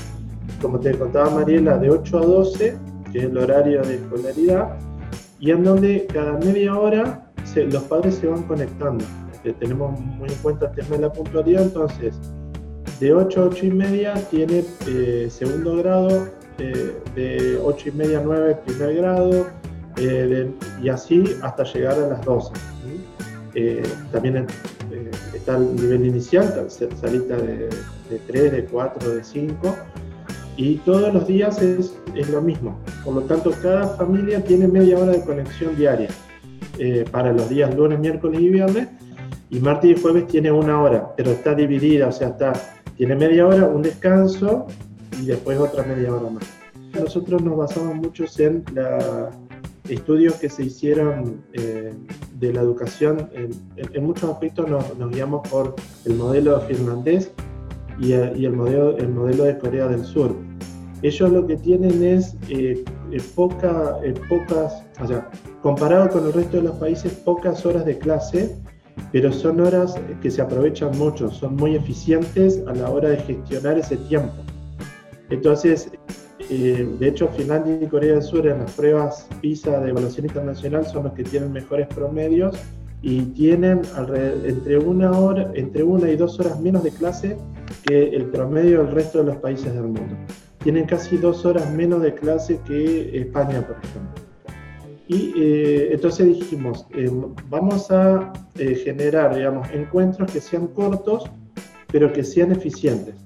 Como 0.62 0.80
te 0.80 0.96
contaba 0.96 1.28
Mariela, 1.28 1.76
de 1.76 1.90
8 1.90 2.18
a 2.18 2.22
12, 2.22 2.76
que 3.12 3.18
es 3.18 3.24
el 3.24 3.36
horario 3.36 3.82
de 3.82 3.96
escolaridad, 3.96 4.78
y 5.38 5.50
en 5.50 5.62
donde 5.62 6.06
cada 6.06 6.38
media 6.38 6.74
hora 6.74 7.30
los 7.54 7.82
padres 7.82 8.14
se 8.14 8.28
van 8.28 8.44
conectando. 8.44 9.04
Eh, 9.44 9.54
tenemos 9.60 10.00
muy 10.00 10.30
en 10.30 10.36
cuenta 10.36 10.68
el 10.68 10.72
tema 10.74 10.96
de 10.96 11.02
la 11.02 11.12
puntualidad, 11.12 11.64
entonces 11.64 12.18
de 12.98 13.12
8 13.12 13.42
a 13.42 13.44
8 13.44 13.66
y 13.66 13.70
media 13.72 14.14
tiene 14.30 14.64
eh, 14.86 15.28
segundo 15.28 15.76
grado, 15.76 16.28
de 16.56 17.60
8 17.62 17.88
y 17.88 17.92
media 17.92 18.20
a 18.20 18.22
9 18.22 18.58
primer 18.64 18.96
grado, 18.96 19.46
y 20.82 20.88
así 20.88 21.24
hasta 21.42 21.64
llegar 21.64 21.98
a 21.98 22.08
las 22.08 22.24
12. 22.24 22.71
También 24.10 24.46
está 25.34 25.56
el 25.56 25.76
nivel 25.76 26.06
inicial, 26.06 26.68
salita 27.00 27.36
de, 27.36 27.68
de, 28.10 28.18
3, 28.26 28.52
de 28.52 28.64
4, 28.64 29.10
de 29.10 29.24
5, 29.24 29.76
y 30.56 30.76
todos 30.76 31.12
los 31.12 31.26
días 31.26 31.60
es, 31.62 31.94
es, 32.14 32.30
lo 32.30 32.42
mismo. 32.42 32.78
Por 33.04 33.14
lo 33.14 33.22
tanto, 33.22 33.52
cada 33.62 33.88
familia 33.96 34.42
tiene 34.44 34.68
media 34.68 34.98
hora 34.98 35.12
de 35.12 35.22
conexión 35.22 35.76
diaria 35.76 36.08
para 37.10 37.32
los 37.32 37.48
días 37.48 37.74
lunes, 37.74 37.98
miércoles 37.98 38.40
y 38.40 38.48
viernes, 38.48 38.88
y 39.50 39.60
martes 39.60 39.90
y 39.90 40.00
jueves 40.00 40.26
tiene 40.26 40.50
una 40.50 40.80
hora, 40.80 41.14
pero 41.16 41.30
está 41.30 41.54
dividida, 41.54 42.08
o 42.08 42.12
sea, 42.12 42.28
está 42.28 42.52
tiene 42.96 43.16
media 43.16 43.46
hora, 43.46 43.66
un 43.66 43.82
descanso 43.82 44.66
y 45.20 45.26
después 45.26 45.58
otra 45.58 45.82
media 45.82 46.14
hora 46.14 46.30
más. 46.30 46.44
Nosotros 46.92 47.42
nos 47.42 47.56
basamos 47.56 47.96
mucho 47.96 48.24
en 48.38 48.64
los 48.74 49.41
estudios 49.94 50.34
que 50.34 50.48
se 50.48 50.64
hicieron 50.64 51.42
eh, 51.52 51.92
de 52.38 52.52
la 52.52 52.60
educación. 52.60 53.28
En, 53.34 54.04
muchos 54.04 54.30
aspectos 54.30 54.68
nos, 54.68 55.10
guiamos 55.10 55.46
por 55.48 55.74
el 56.04 56.14
modelo 56.14 56.60
finlandés 56.62 57.30
y, 57.98 58.12
el, 58.12 58.52
modelo, 58.52 58.96
el 58.96 59.08
modelo 59.08 59.44
de 59.44 59.58
Corea 59.58 59.88
del 59.88 60.04
Sur. 60.04 60.34
Ellos 61.02 61.32
lo 61.32 61.46
que 61.46 61.56
tienen 61.56 62.02
es 62.04 62.36
eh, 62.48 62.84
eh, 63.10 63.22
poca, 63.34 63.98
pocas, 64.28 64.84
o 65.00 65.06
sea, 65.06 65.28
comparado 65.60 66.08
con 66.10 66.26
el 66.26 66.32
resto 66.32 66.58
de 66.58 66.64
los 66.64 66.76
países, 66.76 67.12
pocas 67.12 67.66
horas 67.66 67.84
de 67.84 67.98
clase 67.98 68.56
pero 69.10 69.32
son 69.32 69.60
horas 69.60 69.94
que 70.20 70.30
se 70.30 70.42
aprovechan 70.42 70.96
mucho, 70.98 71.30
son 71.30 71.56
muy 71.56 71.76
eficientes 71.76 72.62
a 72.66 72.74
la 72.74 72.90
hora 72.90 73.10
de 73.10 73.18
gestionar 73.18 73.78
ese 73.78 73.96
tiempo. 73.96 74.34
Entonces, 75.30 75.90
eh, 76.54 76.88
de 76.98 77.08
hecho, 77.08 77.28
Finlandia 77.28 77.78
y 77.80 77.86
Corea 77.86 78.14
del 78.14 78.22
Sur 78.22 78.46
en 78.46 78.58
las 78.58 78.72
pruebas 78.72 79.26
PISA 79.40 79.80
de 79.80 79.90
evaluación 79.90 80.26
internacional 80.26 80.86
son 80.86 81.04
los 81.04 81.12
que 81.12 81.24
tienen 81.24 81.52
mejores 81.52 81.86
promedios 81.88 82.56
y 83.00 83.22
tienen 83.22 83.82
entre 84.44 84.78
una 84.78 85.10
hora, 85.12 85.50
entre 85.54 85.82
una 85.82 86.10
y 86.10 86.16
dos 86.16 86.38
horas 86.38 86.60
menos 86.60 86.84
de 86.84 86.90
clase 86.90 87.36
que 87.84 88.08
el 88.10 88.26
promedio 88.26 88.84
del 88.84 88.94
resto 88.94 89.18
de 89.18 89.24
los 89.24 89.36
países 89.36 89.72
del 89.74 89.84
mundo. 89.84 90.16
Tienen 90.62 90.84
casi 90.84 91.16
dos 91.16 91.44
horas 91.44 91.68
menos 91.72 92.02
de 92.02 92.14
clase 92.14 92.60
que 92.66 93.18
España, 93.20 93.66
por 93.66 93.76
ejemplo. 93.82 94.22
Y 95.08 95.32
eh, 95.36 95.88
entonces 95.92 96.26
dijimos, 96.26 96.86
eh, 96.94 97.10
vamos 97.48 97.90
a 97.90 98.32
generar, 98.54 99.34
digamos, 99.34 99.68
encuentros 99.72 100.30
que 100.30 100.40
sean 100.40 100.68
cortos, 100.68 101.24
pero 101.90 102.12
que 102.12 102.22
sean 102.22 102.52
eficientes. 102.52 103.21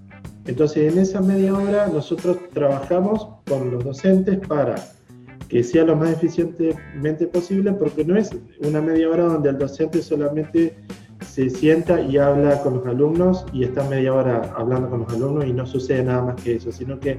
Entonces, 0.46 0.92
en 0.92 0.98
esa 0.98 1.20
media 1.20 1.54
hora 1.54 1.88
nosotros 1.88 2.38
trabajamos 2.52 3.28
con 3.48 3.70
los 3.70 3.84
docentes 3.84 4.38
para 4.46 4.76
que 5.48 5.62
sea 5.62 5.84
lo 5.84 5.96
más 5.96 6.10
eficientemente 6.10 7.26
posible, 7.26 7.72
porque 7.72 8.04
no 8.04 8.16
es 8.16 8.30
una 8.64 8.80
media 8.80 9.08
hora 9.08 9.24
donde 9.24 9.50
el 9.50 9.58
docente 9.58 10.02
solamente 10.02 10.76
se 11.26 11.50
sienta 11.50 12.00
y 12.00 12.18
habla 12.18 12.60
con 12.62 12.74
los 12.74 12.86
alumnos 12.86 13.46
y 13.52 13.64
está 13.64 13.84
media 13.88 14.14
hora 14.14 14.52
hablando 14.56 14.90
con 14.90 15.00
los 15.00 15.12
alumnos 15.12 15.46
y 15.46 15.52
no 15.52 15.66
sucede 15.66 16.02
nada 16.02 16.22
más 16.22 16.42
que 16.42 16.56
eso, 16.56 16.72
sino 16.72 16.98
que 16.98 17.18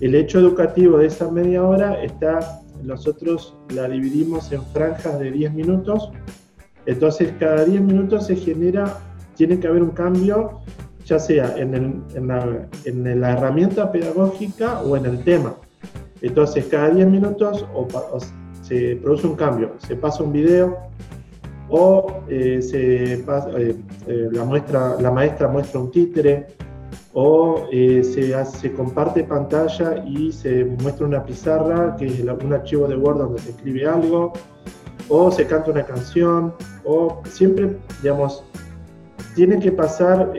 el 0.00 0.14
hecho 0.14 0.38
educativo 0.38 0.98
de 0.98 1.06
esa 1.06 1.30
media 1.30 1.62
hora 1.62 2.02
está, 2.02 2.62
nosotros 2.82 3.56
la 3.74 3.88
dividimos 3.88 4.50
en 4.52 4.62
franjas 4.66 5.18
de 5.18 5.30
10 5.30 5.54
minutos, 5.54 6.10
entonces 6.86 7.32
cada 7.38 7.64
10 7.64 7.82
minutos 7.82 8.26
se 8.26 8.36
genera, 8.36 8.98
tiene 9.36 9.58
que 9.58 9.68
haber 9.68 9.82
un 9.82 9.90
cambio, 9.90 10.60
ya 11.12 11.18
sea 11.18 11.54
en, 11.58 11.74
en, 12.14 12.26
la, 12.26 12.68
en 12.86 13.20
la, 13.20 13.32
herramienta 13.32 13.92
pedagógica 13.92 14.80
o 14.80 14.96
en 14.96 15.04
el 15.04 15.22
tema. 15.22 15.54
Entonces 16.22 16.64
cada 16.70 16.88
10 16.88 17.06
minutos 17.08 17.66
se 18.62 18.96
produce 18.96 19.26
un 19.26 19.36
cambio, 19.36 19.72
se 19.86 19.94
pasa 19.94 20.22
un 20.22 20.32
video 20.32 20.78
o 21.68 22.22
eh, 22.28 22.62
se 22.62 23.14
eh, 23.14 23.76
eh, 24.06 24.28
la, 24.32 24.44
muestra, 24.44 24.96
la 25.00 25.10
maestra 25.10 25.48
muestra 25.48 25.80
un 25.80 25.90
títere 25.90 26.46
o 27.12 27.66
se, 27.70 28.44
se, 28.46 28.72
comparte 28.72 29.24
pantalla 29.24 30.02
y 30.06 30.32
se 30.32 30.64
muestra 30.64 31.06
una 31.06 31.22
pizarra 31.22 31.94
que 31.96 32.06
es 32.06 32.20
un 32.20 32.52
archivo 32.54 32.88
de 32.88 32.96
Word 32.96 33.18
donde 33.18 33.42
se 33.42 33.50
escribe 33.50 33.86
algo 33.86 34.32
o 35.10 35.30
se 35.30 35.46
canta 35.46 35.72
una 35.72 35.84
canción 35.84 36.54
o 36.86 37.20
siempre, 37.28 37.76
digamos, 38.02 38.44
tiene 39.34 39.58
que 39.58 39.72
pasar, 39.72 40.32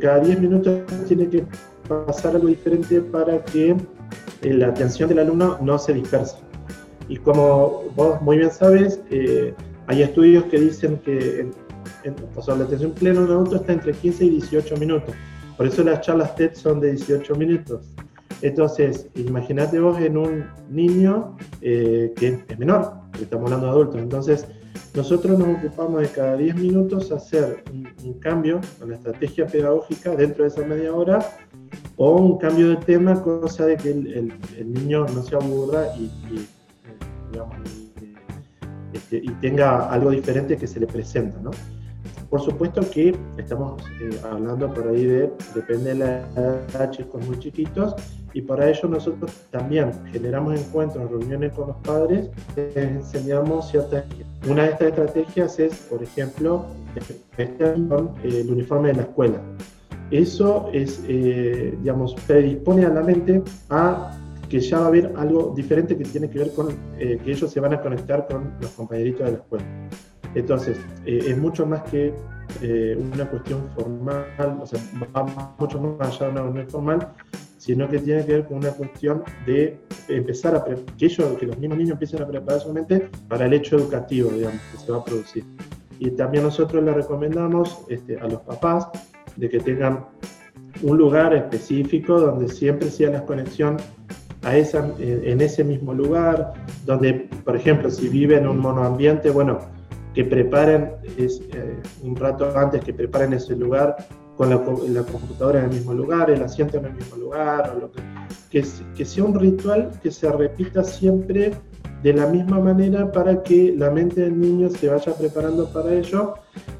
cada 0.00 0.20
10 0.20 0.40
minutos 0.40 0.80
tiene 1.06 1.28
que 1.28 1.44
pasar 1.88 2.34
algo 2.34 2.48
diferente 2.48 3.00
para 3.00 3.42
que 3.44 3.76
la 4.42 4.68
atención 4.68 5.08
del 5.08 5.20
alumno 5.20 5.58
no 5.60 5.78
se 5.78 5.94
disperse. 5.94 6.36
Y 7.08 7.16
como 7.18 7.84
vos 7.94 8.20
muy 8.22 8.38
bien 8.38 8.50
sabes, 8.50 9.00
eh, 9.10 9.54
hay 9.86 10.02
estudios 10.02 10.44
que 10.44 10.58
dicen 10.58 10.98
que 11.04 11.50
la 12.04 12.64
atención 12.64 12.92
plena 12.92 13.20
de 13.20 13.26
un 13.26 13.32
adulto 13.32 13.56
está 13.56 13.72
entre 13.72 13.92
15 13.92 14.24
y 14.24 14.30
18 14.30 14.76
minutos. 14.76 15.14
Por 15.56 15.66
eso 15.66 15.82
las 15.84 16.00
charlas 16.00 16.34
TED 16.36 16.54
son 16.54 16.80
de 16.80 16.92
18 16.92 17.34
minutos. 17.36 17.86
Entonces, 18.42 19.08
imagínate 19.14 19.78
vos 19.80 19.98
en 20.00 20.16
un 20.16 20.44
niño 20.68 21.36
eh, 21.60 22.12
que 22.16 22.42
es 22.48 22.58
menor, 22.58 22.92
estamos 23.20 23.44
hablando 23.46 23.66
de 23.66 23.72
adultos. 23.72 24.00
Entonces, 24.00 24.46
nosotros 24.94 25.38
nos 25.38 25.58
ocupamos 25.58 26.00
de 26.02 26.08
cada 26.08 26.36
10 26.36 26.56
minutos 26.56 27.10
hacer 27.12 27.64
un, 27.72 28.14
cambio 28.20 28.60
en 28.80 28.90
la 28.90 28.96
estrategia 28.96 29.46
pedagógica 29.46 30.14
dentro 30.14 30.44
de 30.44 30.48
esa 30.48 30.64
media 30.64 30.94
hora 30.94 31.18
o 31.96 32.16
un 32.16 32.38
cambio 32.38 32.70
de 32.70 32.76
tema, 32.76 33.20
cosa 33.22 33.66
de 33.66 33.76
que 33.76 33.90
el, 33.90 34.72
niño 34.72 35.06
no 35.06 35.22
se 35.22 35.34
aburra 35.34 35.86
y 35.96 36.10
este, 38.92 39.16
y 39.16 39.28
tenga 39.40 39.90
algo 39.90 40.10
diferente 40.10 40.56
que 40.56 40.66
se 40.66 40.78
le 40.80 40.86
presenta, 40.86 41.38
¿no? 41.40 41.50
Por 42.34 42.42
supuesto 42.42 42.80
que 42.90 43.14
estamos 43.38 43.80
eh, 44.00 44.10
hablando 44.28 44.74
por 44.74 44.88
ahí 44.88 45.04
de, 45.04 45.30
depende 45.54 45.90
de 45.90 45.94
la 45.94 46.28
edad, 46.34 46.90
chicos 46.90 47.24
muy 47.28 47.38
chiquitos, 47.38 47.94
y 48.32 48.42
para 48.42 48.68
ello 48.68 48.88
nosotros 48.88 49.30
también 49.52 49.92
generamos 50.10 50.58
encuentros, 50.58 51.08
reuniones 51.08 51.52
con 51.52 51.68
los 51.68 51.76
padres, 51.76 52.28
les 52.56 52.76
enseñamos 52.76 53.70
ciertas... 53.70 54.04
Una 54.50 54.64
de 54.64 54.70
estas 54.70 54.88
estrategias 54.88 55.60
es, 55.60 55.76
por 55.88 56.02
ejemplo, 56.02 56.66
el 58.24 58.50
uniforme 58.50 58.88
de 58.88 58.94
la 58.94 59.02
escuela. 59.02 59.40
Eso 60.10 60.70
es, 60.72 61.04
eh, 61.06 61.78
digamos, 61.78 62.16
predispone 62.26 62.84
a 62.84 62.88
la 62.88 63.02
mente 63.02 63.44
a 63.70 64.10
que 64.48 64.58
ya 64.58 64.80
va 64.80 64.86
a 64.86 64.88
haber 64.88 65.12
algo 65.16 65.52
diferente 65.54 65.96
que 65.96 66.02
tiene 66.02 66.28
que 66.28 66.40
ver 66.40 66.52
con 66.52 66.68
eh, 66.98 67.16
que 67.24 67.30
ellos 67.30 67.48
se 67.48 67.60
van 67.60 67.74
a 67.74 67.80
conectar 67.80 68.26
con 68.26 68.54
los 68.60 68.72
compañeritos 68.72 69.24
de 69.24 69.30
la 69.30 69.38
escuela. 69.38 69.64
Entonces, 70.34 70.78
eh, 71.06 71.20
es 71.28 71.38
mucho 71.38 71.66
más 71.66 71.82
que 71.84 72.14
eh, 72.60 72.98
una 73.12 73.28
cuestión 73.28 73.68
formal, 73.74 74.58
o 74.60 74.66
sea, 74.66 74.80
va 75.16 75.54
mucho 75.58 75.80
más 75.80 76.08
allá 76.08 76.26
de 76.26 76.32
una 76.32 76.42
reunión 76.42 76.68
formal, 76.68 77.08
sino 77.58 77.88
que 77.88 77.98
tiene 77.98 78.24
que 78.26 78.32
ver 78.32 78.46
con 78.46 78.58
una 78.58 78.70
cuestión 78.70 79.22
de 79.46 79.80
empezar 80.08 80.54
a, 80.54 80.64
que 80.64 81.06
ellos, 81.06 81.38
que 81.38 81.46
los 81.46 81.58
mismos 81.58 81.78
niños 81.78 81.92
empiecen 81.92 82.22
a 82.22 82.26
preparar 82.26 82.60
su 82.60 82.72
mente 82.72 83.08
para 83.28 83.46
el 83.46 83.54
hecho 83.54 83.76
educativo, 83.76 84.30
digamos, 84.30 84.60
que 84.70 84.78
se 84.78 84.92
va 84.92 84.98
a 84.98 85.04
producir. 85.04 85.44
Y 85.98 86.10
también 86.10 86.44
nosotros 86.44 86.84
le 86.84 86.92
recomendamos 86.92 87.78
este, 87.88 88.18
a 88.18 88.26
los 88.26 88.40
papás 88.42 88.88
de 89.36 89.48
que 89.48 89.60
tengan 89.60 90.04
un 90.82 90.98
lugar 90.98 91.34
específico 91.34 92.20
donde 92.20 92.48
siempre 92.48 92.90
sea 92.90 93.10
la 93.10 93.24
conexión 93.24 93.78
a 94.42 94.56
esa, 94.56 94.86
en 94.98 95.40
ese 95.40 95.64
mismo 95.64 95.94
lugar, 95.94 96.52
donde, 96.84 97.28
por 97.44 97.56
ejemplo, 97.56 97.90
si 97.90 98.08
vive 98.08 98.36
en 98.36 98.46
un 98.46 98.58
monoambiente, 98.58 99.30
bueno, 99.30 99.60
que 100.14 100.24
preparen 100.24 100.92
es, 101.18 101.40
eh, 101.52 101.76
un 102.02 102.16
rato 102.16 102.56
antes, 102.56 102.82
que 102.84 102.94
preparen 102.94 103.32
ese 103.32 103.56
lugar 103.56 103.96
con 104.36 104.50
la, 104.50 104.58
computadora 104.58 105.60
en 105.60 105.66
el 105.66 105.70
mismo 105.72 105.92
lugar, 105.92 106.30
el 106.30 106.42
asiento 106.42 106.78
en 106.78 106.86
el 106.86 106.94
mismo 106.94 107.16
lugar, 107.16 107.72
o 107.74 107.80
lo 107.80 107.92
que, 107.92 108.02
que, 108.50 108.66
que 108.96 109.04
sea 109.04 109.24
un 109.24 109.38
ritual 109.38 109.90
que 110.02 110.10
se 110.10 110.30
repita 110.30 110.82
siempre 110.82 111.52
de 112.02 112.12
la 112.12 112.26
misma 112.26 112.58
manera 112.58 113.10
para 113.10 113.42
que 113.42 113.74
la 113.76 113.90
mente 113.90 114.20
del 114.20 114.38
niño 114.38 114.68
se 114.70 114.88
vaya 114.88 115.14
preparando 115.14 115.72
para 115.72 115.92
ello 115.92 116.34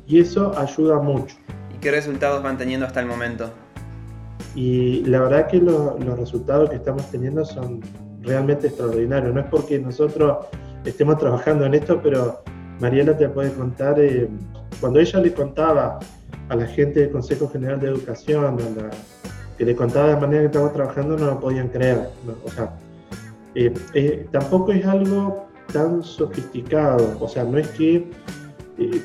y 0.06 0.20
eso 0.20 0.56
ayuda 0.58 0.98
mucho. 1.00 1.36
¿Y 1.74 1.78
qué 1.78 1.90
resultados 1.90 2.42
van 2.42 2.58
teniendo 2.58 2.86
hasta 2.86 3.00
el 3.00 3.06
momento? 3.06 3.50
Y 4.54 5.02
la 5.04 5.20
verdad 5.20 5.48
que 5.48 5.58
los 5.58 6.18
resultados 6.18 6.70
que 6.70 6.76
estamos 6.76 7.10
teniendo 7.10 7.44
son 7.44 7.80
realmente 8.20 8.68
extraordinarios. 8.68 9.34
No 9.34 9.40
es 9.40 9.46
porque 9.46 9.78
nosotros 9.78 10.46
estemos 10.84 11.18
trabajando 11.18 11.64
en 11.64 11.74
esto, 11.74 12.00
pero 12.02 12.42
Mariela 12.84 13.16
te 13.16 13.26
puede 13.30 13.50
contar, 13.54 13.98
eh, 13.98 14.28
cuando 14.78 15.00
ella 15.00 15.18
le 15.18 15.32
contaba 15.32 15.98
a 16.50 16.54
la 16.54 16.66
gente 16.66 17.00
del 17.00 17.12
Consejo 17.12 17.48
General 17.48 17.80
de 17.80 17.88
Educación, 17.88 18.58
que 19.56 19.64
le 19.64 19.74
contaba 19.74 20.08
de 20.08 20.16
manera 20.16 20.40
que 20.42 20.46
estamos 20.48 20.74
trabajando, 20.74 21.16
no 21.16 21.24
lo 21.24 21.40
podían 21.40 21.68
creer. 21.68 22.10
O 22.44 22.50
sea, 22.50 22.74
eh, 23.54 23.72
eh, 23.94 24.26
tampoco 24.30 24.72
es 24.72 24.84
algo 24.84 25.46
tan 25.72 26.02
sofisticado. 26.02 27.16
O 27.20 27.26
sea, 27.26 27.44
no 27.44 27.56
es 27.56 27.68
que, 27.68 28.10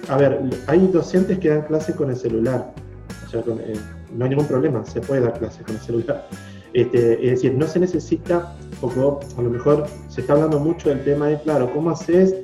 a 0.10 0.18
ver, 0.18 0.42
hay 0.68 0.86
docentes 0.88 1.40
que 1.40 1.48
dan 1.48 1.62
clases 1.62 1.96
con 1.96 2.10
el 2.10 2.18
celular. 2.18 2.74
O 3.28 3.30
sea, 3.30 3.42
no 3.46 4.26
hay 4.26 4.30
ningún 4.30 4.48
problema, 4.48 4.86
se 4.86 5.00
puede 5.00 5.22
dar 5.22 5.40
clases 5.40 5.66
con 5.66 5.76
el 5.76 5.82
celular. 5.82 6.28
Este, 6.74 7.14
es 7.24 7.32
decir, 7.32 7.54
no 7.54 7.66
se 7.66 7.80
necesita, 7.80 8.58
poco, 8.82 9.22
a 9.38 9.42
lo 9.42 9.50
mejor 9.50 9.86
se 10.10 10.20
está 10.20 10.34
hablando 10.34 10.60
mucho 10.60 10.90
del 10.90 11.02
tema 11.06 11.28
de, 11.28 11.40
claro, 11.40 11.72
¿cómo 11.74 11.92
haces 11.92 12.36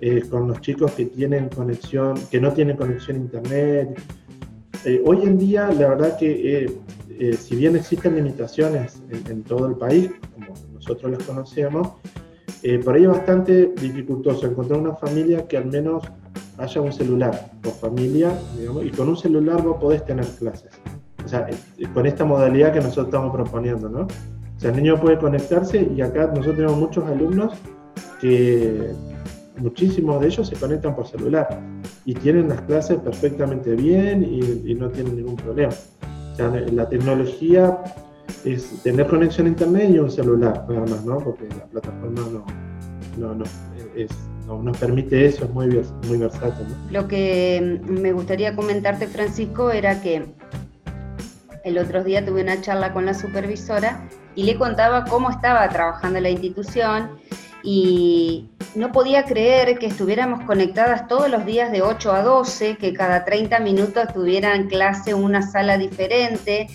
eh, 0.00 0.22
con 0.28 0.48
los 0.48 0.60
chicos 0.60 0.92
que 0.92 1.06
tienen 1.06 1.48
conexión, 1.48 2.14
que 2.30 2.40
no 2.40 2.52
tienen 2.52 2.76
conexión 2.76 3.16
a 3.16 3.20
internet? 3.20 4.00
Eh, 4.84 5.02
hoy 5.04 5.22
en 5.22 5.38
día, 5.38 5.70
la 5.70 5.88
verdad 5.88 6.18
que 6.18 6.66
eh, 7.18 7.36
si 7.36 7.56
bien 7.56 7.76
existen 7.76 8.16
limitaciones 8.16 9.02
en, 9.10 9.42
todo 9.42 9.66
el 9.66 9.74
país, 9.76 10.10
como 10.34 10.54
nosotros 10.72 11.12
las 11.12 11.22
conocemos, 11.24 11.88
por 12.84 12.94
ahí 12.94 13.02
es 13.04 13.08
bastante 13.08 13.72
dificultoso 13.80 14.46
encontrar 14.46 14.80
una 14.80 14.94
familia 14.94 15.46
que 15.46 15.56
al 15.56 15.66
menos 15.66 16.02
haya 16.60 16.80
un 16.80 16.92
celular 16.92 17.52
por 17.62 17.72
familia, 17.72 18.38
digamos, 18.58 18.84
y 18.84 18.90
con 18.90 19.08
un 19.08 19.16
celular 19.16 19.62
vos 19.62 19.78
podés 19.80 20.04
tener 20.04 20.26
clases. 20.38 20.70
O 21.24 21.28
sea, 21.28 21.48
eh, 21.48 21.86
con 21.94 22.06
esta 22.06 22.24
modalidad 22.24 22.72
que 22.72 22.80
nosotros 22.80 23.06
estamos 23.06 23.34
proponiendo, 23.34 23.88
¿no? 23.88 24.02
O 24.02 24.60
sea, 24.60 24.70
el 24.70 24.76
niño 24.76 25.00
puede 25.00 25.18
conectarse 25.18 25.88
y 25.94 26.00
acá 26.00 26.26
nosotros 26.26 26.56
tenemos 26.56 26.78
muchos 26.78 27.04
alumnos 27.06 27.54
que 28.20 28.90
muchísimos 29.60 30.20
de 30.20 30.26
ellos 30.28 30.48
se 30.48 30.56
conectan 30.56 30.96
por 30.96 31.06
celular 31.06 31.60
y 32.04 32.14
tienen 32.14 32.48
las 32.48 32.60
clases 32.62 32.98
perfectamente 32.98 33.74
bien 33.74 34.24
y, 34.24 34.74
no 34.74 34.88
tienen 34.88 35.16
ningún 35.16 35.36
problema. 35.36 35.72
La 36.72 36.88
tecnología 36.88 37.78
es 38.44 38.82
tener 38.82 39.06
conexión 39.06 39.46
a 39.46 39.50
internet 39.50 39.90
y 39.90 39.98
un 39.98 40.10
celular, 40.10 40.64
nada 40.68 40.86
más, 40.86 41.04
¿no? 41.04 41.18
Porque 41.18 41.46
la 41.48 41.66
plataforma 41.66 42.22
no, 42.32 42.46
no, 43.18 43.34
no 43.34 44.62
nos 44.62 44.78
permite 44.78 45.26
eso, 45.26 45.44
es 45.44 45.50
muy, 45.50 45.68
muy 46.08 46.18
versátil. 46.18 46.66
Lo 46.90 47.06
que 47.06 47.80
me 47.86 48.12
gustaría 48.12 48.56
comentarte, 48.56 49.06
Francisco, 49.06 49.70
era 49.70 50.00
que 50.00 50.24
el 51.64 51.78
otro 51.78 52.02
día 52.02 52.24
tuve 52.24 52.42
una 52.42 52.60
charla 52.60 52.92
con 52.92 53.04
la 53.06 53.14
supervisora 53.14 54.08
y 54.34 54.44
le 54.44 54.56
contaba 54.56 55.04
cómo 55.04 55.30
estaba 55.30 55.68
trabajando 55.68 56.20
la 56.20 56.30
institución 56.30 57.10
y 57.62 58.48
no 58.74 58.92
podía 58.92 59.24
creer 59.24 59.78
que 59.78 59.86
estuviéramos 59.86 60.44
conectadas 60.44 61.08
todos 61.08 61.28
los 61.28 61.44
días 61.44 61.72
de 61.72 61.82
8 61.82 62.12
a 62.12 62.22
12, 62.22 62.76
que 62.76 62.92
cada 62.92 63.24
30 63.24 63.60
minutos 63.60 64.12
tuvieran 64.12 64.68
clase 64.68 65.10
en 65.10 65.22
una 65.22 65.42
sala 65.42 65.76
diferente, 65.76 66.68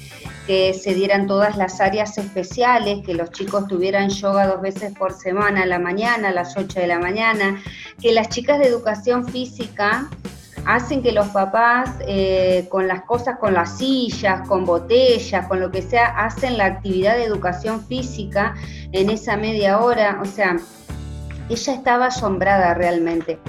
que 0.45 0.73
se 0.73 0.93
dieran 0.93 1.25
todas 1.25 1.57
las 1.57 1.81
áreas 1.81 2.17
especiales, 2.17 3.05
que 3.05 3.13
los 3.13 3.31
chicos 3.31 3.67
tuvieran 3.67 4.09
yoga 4.09 4.47
dos 4.47 4.61
veces 4.61 4.93
por 4.97 5.13
semana, 5.13 5.63
a 5.63 5.65
la 5.65 5.79
mañana, 5.79 6.29
a 6.29 6.31
las 6.31 6.55
8 6.55 6.79
de 6.79 6.87
la 6.87 6.99
mañana, 6.99 7.61
que 8.01 8.11
las 8.11 8.29
chicas 8.29 8.59
de 8.59 8.67
educación 8.67 9.27
física 9.27 10.09
hacen 10.65 11.03
que 11.03 11.11
los 11.11 11.27
papás 11.29 11.91
eh, 12.07 12.67
con 12.69 12.87
las 12.87 13.03
cosas, 13.03 13.37
con 13.37 13.53
las 13.53 13.77
sillas, 13.77 14.47
con 14.47 14.65
botellas, 14.65 15.47
con 15.47 15.59
lo 15.59 15.71
que 15.71 15.81
sea, 15.81 16.07
hacen 16.07 16.57
la 16.57 16.65
actividad 16.65 17.15
de 17.15 17.25
educación 17.25 17.85
física 17.85 18.55
en 18.91 19.09
esa 19.09 19.37
media 19.37 19.79
hora. 19.79 20.19
O 20.21 20.25
sea, 20.25 20.57
ella 21.49 21.73
estaba 21.73 22.07
asombrada 22.07 22.73
realmente. 22.73 23.39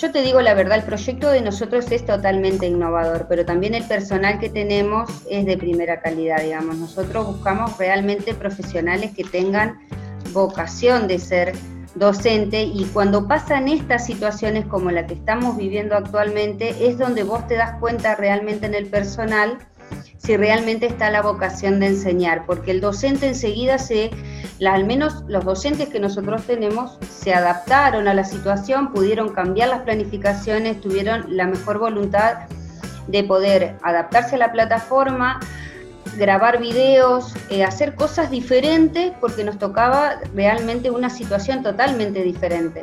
yo 0.00 0.12
te 0.12 0.22
digo 0.22 0.40
la 0.42 0.54
verdad, 0.54 0.78
el 0.78 0.84
proyecto 0.84 1.30
de 1.30 1.40
nosotros 1.40 1.90
es 1.90 2.04
totalmente 2.04 2.66
innovador, 2.66 3.26
pero 3.28 3.44
también 3.44 3.74
el 3.74 3.84
personal 3.84 4.38
que 4.38 4.50
tenemos 4.50 5.10
es 5.28 5.46
de 5.46 5.56
primera 5.56 6.00
calidad, 6.00 6.42
digamos. 6.42 6.76
Nosotros 6.76 7.26
buscamos 7.26 7.78
realmente 7.78 8.34
profesionales 8.34 9.12
que 9.16 9.24
tengan 9.24 9.80
vocación 10.32 11.08
de 11.08 11.18
ser 11.18 11.54
docente 11.96 12.62
y 12.62 12.84
cuando 12.92 13.26
pasan 13.26 13.68
estas 13.68 14.06
situaciones 14.06 14.66
como 14.66 14.90
la 14.90 15.06
que 15.06 15.14
estamos 15.14 15.56
viviendo 15.56 15.96
actualmente 15.96 16.88
es 16.88 16.98
donde 16.98 17.22
vos 17.22 17.46
te 17.48 17.56
das 17.56 17.78
cuenta 17.80 18.14
realmente 18.14 18.66
en 18.66 18.74
el 18.74 18.86
personal 18.86 19.58
si 20.18 20.36
realmente 20.36 20.86
está 20.86 21.10
la 21.10 21.22
vocación 21.22 21.78
de 21.78 21.86
enseñar, 21.86 22.46
porque 22.46 22.72
el 22.72 22.80
docente 22.80 23.28
enseguida 23.28 23.78
se, 23.78 24.10
al 24.66 24.84
menos 24.84 25.22
los 25.28 25.44
docentes 25.44 25.88
que 25.88 26.00
nosotros 26.00 26.42
tenemos, 26.46 26.98
se 27.08 27.32
adaptaron 27.32 28.08
a 28.08 28.14
la 28.14 28.24
situación, 28.24 28.92
pudieron 28.92 29.28
cambiar 29.28 29.68
las 29.68 29.82
planificaciones, 29.82 30.80
tuvieron 30.80 31.36
la 31.36 31.46
mejor 31.46 31.78
voluntad 31.78 32.48
de 33.06 33.22
poder 33.22 33.76
adaptarse 33.82 34.34
a 34.34 34.38
la 34.38 34.52
plataforma, 34.52 35.38
grabar 36.16 36.58
videos, 36.58 37.34
eh, 37.50 37.64
hacer 37.64 37.94
cosas 37.94 38.30
diferentes 38.30 39.12
porque 39.20 39.44
nos 39.44 39.58
tocaba 39.58 40.20
realmente 40.34 40.90
una 40.90 41.10
situación 41.10 41.62
totalmente 41.62 42.22
diferente. 42.22 42.82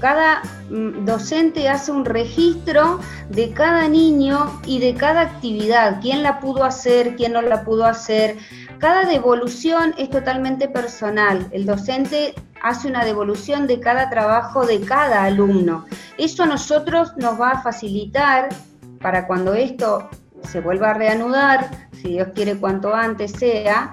Cada 0.00 0.42
mm, 0.70 1.04
docente 1.04 1.68
hace 1.68 1.92
un 1.92 2.04
registro 2.06 3.00
de 3.28 3.52
cada 3.52 3.86
niño 3.86 4.60
y 4.64 4.78
de 4.78 4.94
cada 4.94 5.20
actividad, 5.20 6.00
quién 6.00 6.22
la 6.22 6.40
pudo 6.40 6.64
hacer, 6.64 7.16
quién 7.16 7.34
no 7.34 7.42
la 7.42 7.64
pudo 7.64 7.84
hacer. 7.84 8.38
Cada 8.78 9.04
devolución 9.04 9.94
es 9.98 10.08
totalmente 10.08 10.68
personal. 10.68 11.46
El 11.50 11.66
docente 11.66 12.34
hace 12.62 12.88
una 12.88 13.04
devolución 13.04 13.66
de 13.66 13.78
cada 13.78 14.08
trabajo 14.08 14.64
de 14.64 14.80
cada 14.80 15.24
alumno. 15.24 15.84
Eso 16.16 16.44
a 16.44 16.46
nosotros 16.46 17.12
nos 17.18 17.38
va 17.38 17.50
a 17.50 17.62
facilitar 17.62 18.48
para 19.00 19.26
cuando 19.26 19.54
esto 19.54 20.08
se 20.48 20.60
vuelva 20.60 20.90
a 20.90 20.94
reanudar, 20.94 21.70
si 21.92 22.10
Dios 22.10 22.28
quiere 22.34 22.56
cuanto 22.56 22.94
antes 22.94 23.32
sea, 23.32 23.92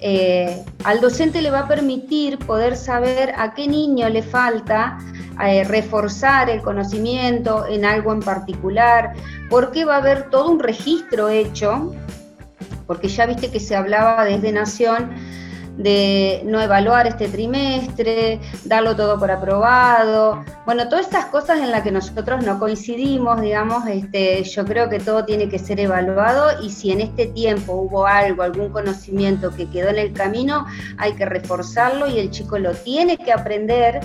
eh, 0.00 0.64
al 0.84 1.00
docente 1.00 1.40
le 1.42 1.50
va 1.50 1.60
a 1.60 1.68
permitir 1.68 2.38
poder 2.38 2.76
saber 2.76 3.34
a 3.36 3.54
qué 3.54 3.68
niño 3.68 4.08
le 4.08 4.22
falta 4.22 4.98
eh, 5.44 5.64
reforzar 5.64 6.50
el 6.50 6.60
conocimiento 6.60 7.66
en 7.66 7.84
algo 7.84 8.12
en 8.12 8.20
particular, 8.20 9.12
porque 9.48 9.84
va 9.84 9.96
a 9.96 9.98
haber 9.98 10.30
todo 10.30 10.50
un 10.50 10.58
registro 10.58 11.28
hecho, 11.28 11.94
porque 12.86 13.08
ya 13.08 13.26
viste 13.26 13.50
que 13.50 13.60
se 13.60 13.76
hablaba 13.76 14.24
desde 14.24 14.52
Nación 14.52 15.10
de 15.76 16.42
no 16.44 16.60
evaluar 16.60 17.06
este 17.06 17.28
trimestre, 17.28 18.40
darlo 18.64 18.94
todo 18.94 19.18
por 19.18 19.30
aprobado. 19.30 20.44
Bueno, 20.64 20.88
todas 20.88 21.06
estas 21.06 21.26
cosas 21.26 21.60
en 21.60 21.70
las 21.70 21.82
que 21.82 21.90
nosotros 21.90 22.44
no 22.44 22.58
coincidimos, 22.58 23.40
digamos, 23.40 23.86
este, 23.86 24.42
yo 24.44 24.64
creo 24.64 24.88
que 24.88 24.98
todo 24.98 25.24
tiene 25.24 25.48
que 25.48 25.58
ser 25.58 25.80
evaluado 25.80 26.62
y 26.62 26.70
si 26.70 26.92
en 26.92 27.00
este 27.00 27.26
tiempo 27.26 27.72
hubo 27.72 28.06
algo, 28.06 28.42
algún 28.42 28.70
conocimiento 28.70 29.50
que 29.50 29.68
quedó 29.70 29.88
en 29.88 29.98
el 29.98 30.12
camino, 30.12 30.66
hay 30.98 31.14
que 31.14 31.24
reforzarlo 31.24 32.06
y 32.06 32.18
el 32.18 32.30
chico 32.30 32.58
lo 32.58 32.74
tiene 32.74 33.16
que 33.16 33.32
aprender, 33.32 34.00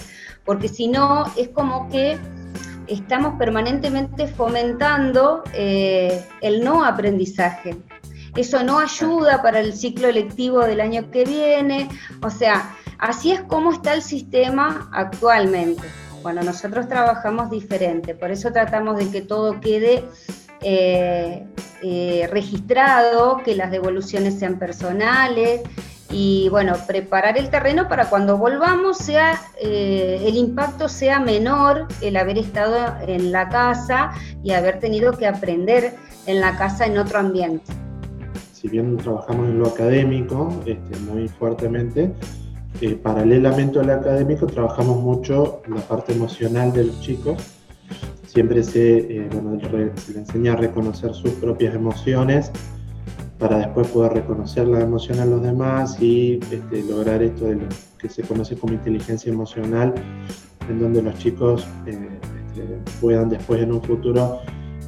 porque 0.45 0.69
si 0.69 0.88
no 0.88 1.25
es 1.36 1.50
como 1.50 1.89
que 1.89 2.17
estamos 2.88 3.38
permanentemente 3.38 4.27
fomentando 4.27 5.43
eh, 5.53 6.24
el 6.41 6.63
no 6.63 6.83
aprendizaje. 6.86 7.75
Eso 8.38 8.63
no 8.63 8.77
ayuda 8.77 9.41
para 9.41 9.60
el 9.60 9.74
ciclo 9.74 10.12
lectivo 10.12 10.60
del 10.60 10.79
año 10.79 11.10
que 11.10 11.25
viene. 11.25 11.89
O 12.22 12.29
sea, 12.29 12.75
así 13.00 13.32
es 13.32 13.41
como 13.41 13.74
está 13.74 13.96
el 13.96 14.03
sistema 14.03 14.89
actualmente. 14.94 15.88
Bueno, 16.22 16.44
nosotros 16.44 16.88
trabajamos 16.88 17.50
diferente, 17.50 18.13
por 18.13 18.32
eso 18.32 18.51
tratamos 18.51 18.98
de 18.98 19.10
que 19.10 19.22
todo 19.22 19.60
quede 19.60 20.03
eh, 20.62 21.48
eh, 21.82 22.29
registrado, 22.32 23.38
que 23.44 23.56
las 23.56 23.72
devoluciones 23.72 24.38
sean 24.38 24.60
personales 24.60 25.62
y 26.10 26.48
bueno, 26.50 26.75
preparar 26.88 27.38
el 27.38 27.50
terreno 27.50 27.88
para 27.88 28.10
cuando 28.10 28.38
volvamos 28.38 28.98
sea 28.98 29.41
eh, 29.62 30.24
el 30.25 30.36
impacto 30.38 30.89
sea 30.89 31.20
menor 31.20 31.88
el 32.01 32.18
haber 32.18 32.38
estado 32.38 32.96
en 33.07 33.31
la 33.31 33.50
casa 33.50 34.11
y 34.44 34.51
haber 34.51 34.79
tenido 34.79 35.18
que 35.18 35.27
aprender 35.27 35.96
en 36.25 36.40
la 36.40 36.57
casa 36.57 36.85
en 36.85 36.98
otro 36.98 37.20
ambiente 37.20 37.86
si 38.59 38.67
bien 38.67 38.98
trabajamos 38.98 39.50
en 39.50 39.59
lo 39.59 39.67
académico 39.67 40.50
este, 40.65 41.00
muy 41.11 41.27
fuertemente, 41.27 42.11
eh, 42.81 42.96
paralelamente 42.96 43.79
al 43.79 43.91
académico 43.91 44.48
trabajamos 44.48 45.00
mucho 45.00 45.61
la 45.67 45.81
parte 45.81 46.13
emocional 46.13 46.74
de 46.74 46.85
los 46.85 47.00
chicos. 47.00 47.37
Siempre 48.25 48.63
se, 48.63 48.98
eh, 48.98 49.29
se 49.96 50.13
le 50.13 50.20
enseña 50.20 50.53
a 50.53 50.55
reconocer 50.55 51.13
sus 51.13 51.31
propias 51.33 51.75
emociones 51.75 52.51
para 53.37 53.59
después 53.59 53.87
poder 53.89 54.13
reconocer 54.13 54.67
la 54.67 54.81
emoción 54.81 55.20
a 55.20 55.25
los 55.25 55.43
demás 55.43 56.01
y 56.01 56.39
este, 56.51 56.83
lograr 56.89 57.22
esto 57.22 57.46
de 57.46 57.55
lo 57.55 57.67
que 58.00 58.09
se 58.09 58.24
conoce 58.24 58.57
como 58.57 58.74
inteligencia 58.74 59.31
emocional, 59.31 59.93
en 60.67 60.79
donde 60.79 61.03
los 61.03 61.15
chicos 61.20 61.67
eh, 61.85 62.09
este, 62.55 62.79
puedan 63.00 63.29
después 63.29 63.61
en 63.61 63.72
un 63.72 63.83
futuro 63.83 64.39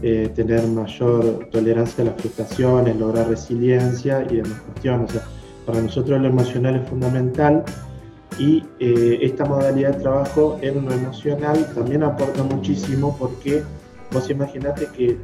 eh, 0.02 0.30
tener 0.34 0.66
mayor 0.68 1.50
tolerancia 1.52 2.04
a 2.04 2.08
las 2.08 2.22
frustraciones, 2.22 2.96
lograr 2.98 3.28
resiliencia 3.28 4.26
y 4.30 4.38
demás 4.38 4.60
cuestiones. 4.62 5.10
O 5.10 5.14
sea, 5.14 5.24
para 5.66 5.82
nosotros 5.82 6.22
lo 6.22 6.28
emocional 6.28 6.78
es 6.78 6.90
fundamental 6.90 7.64
y 8.38 8.64
eh, 8.80 9.20
esta 9.22 9.46
modalidad 9.46 9.96
de 9.96 10.02
trabajo 10.02 10.58
en 10.62 10.86
lo 10.86 10.92
emocional 10.94 11.66
también 11.76 12.04
aporta 12.04 12.44
muchísimo 12.44 13.16
porque 13.20 13.62
vos 14.12 14.30
imaginate 14.30 14.88
que 14.96 15.18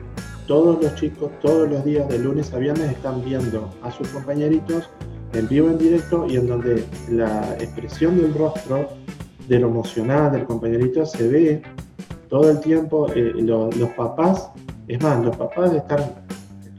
todos 0.48 0.84
los 0.84 0.94
chicos 0.96 1.32
todos 1.42 1.70
los 1.70 1.84
días 1.84 2.08
de 2.10 2.20
lunes 2.20 2.54
a 2.54 2.60
viernes 2.60 2.92
están 2.92 3.24
viendo 3.24 3.70
a 3.82 3.92
sus 3.92 4.08
compañeritos 4.10 4.90
en 5.34 5.48
vivo, 5.48 5.70
en 5.70 5.78
directo 5.78 6.28
y 6.30 6.38
en 6.38 6.48
donde 6.48 6.84
la 7.10 7.56
expresión 7.60 8.22
del 8.22 8.34
rostro, 8.34 8.90
de 9.48 9.60
lo 9.60 9.68
emocional 9.68 10.32
del 10.32 10.46
compañerito 10.46 11.06
se 11.06 11.28
ve 11.28 11.62
todo 12.30 12.50
el 12.50 12.60
tiempo. 12.60 13.08
Eh, 13.16 13.34
los 13.36 13.90
papás 13.96 14.52
es 14.88 15.02
más, 15.02 15.24
los 15.24 15.36
papás 15.36 15.74
están 15.74 16.00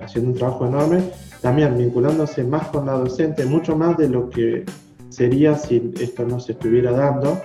haciendo 0.00 0.32
un 0.32 0.36
trabajo 0.36 0.66
enorme, 0.66 1.02
también 1.40 1.76
vinculándose 1.76 2.44
más 2.44 2.68
con 2.68 2.86
la 2.86 2.92
docente, 2.92 3.44
mucho 3.46 3.76
más 3.76 3.96
de 3.96 4.08
lo 4.08 4.30
que 4.30 4.64
sería 5.08 5.56
si 5.56 5.92
esto 6.00 6.24
no 6.24 6.38
se 6.40 6.52
estuviera 6.52 6.92
dando, 6.92 7.40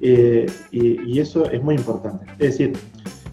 eh, 0.00 0.46
y, 0.70 1.18
eso 1.18 1.50
es 1.50 1.62
muy 1.62 1.74
importante. 1.74 2.24
Es 2.38 2.58
decir, 2.58 2.72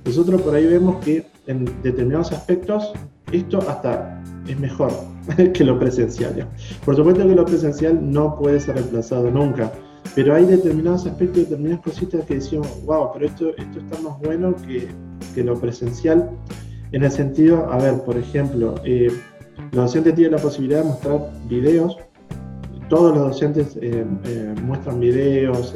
nosotros 0.06 0.42
por 0.42 0.56
ahí 0.56 0.66
vemos 0.66 1.04
que 1.04 1.26
en 1.48 1.66
determinados 1.82 2.32
aspectos 2.32 2.92
esto 3.32 3.60
hasta 3.70 4.22
es 4.48 4.60
mejor 4.60 4.92
que 5.54 5.64
lo 5.64 5.80
presencial. 5.80 6.48
Por 6.84 6.96
supuesto 6.96 7.26
que 7.28 7.36
lo 7.36 7.46
presencial 7.46 8.00
no 8.02 8.38
puede 8.38 8.60
ser 8.60 8.76
reemplazado 8.76 9.32
nunca, 9.32 9.72
pero 10.16 10.36
hay 10.36 10.46
determinados 10.46 11.06
aspectos, 11.06 11.44
determinadas 11.44 11.84
cositas 11.84 12.26
que 12.26 12.36
decimos, 12.36 12.68
wow, 12.86 13.12
pero 13.14 13.26
esto, 13.26 13.50
esto 13.58 13.80
está 13.80 14.00
más 14.02 14.20
bueno 14.20 14.56
que, 14.56 14.88
que 15.34 15.44
lo 15.44 15.60
presencial, 15.60 16.30
en 16.92 17.04
el 17.04 17.12
sentido, 17.12 17.72
a 17.72 17.78
ver, 17.78 18.02
por 18.02 18.18
ejemplo, 18.18 18.76
eh, 18.86 19.12
los 19.72 19.86
docentes 19.86 20.16
tienen 20.16 20.34
la 20.34 20.42
posibilidad 20.42 20.84
de 20.84 20.90
mostrar 20.90 21.32
videos, 21.50 21.98
todos 22.90 23.16
los 23.16 23.28
docentes 23.28 23.78
eh, 23.82 24.06
eh, 24.26 24.56
muestran 24.64 25.00
videos, 25.00 25.76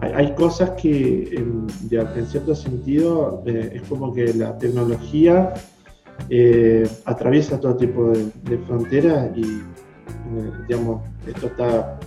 hay, 0.00 0.34
cosas 0.34 0.70
que 0.70 1.34
en, 1.34 1.66
cierto 2.26 2.54
sentido 2.54 3.42
es 3.46 3.80
como 3.88 4.12
que 4.12 4.34
la 4.34 4.58
tecnología 4.58 5.54
atraviesa 7.06 7.58
todo 7.58 7.76
tipo 7.76 8.10
de, 8.10 8.58
fronteras 8.66 9.34
y, 9.34 9.62
digamos, 10.68 11.00
esto 11.26 11.46
está, 11.46 11.98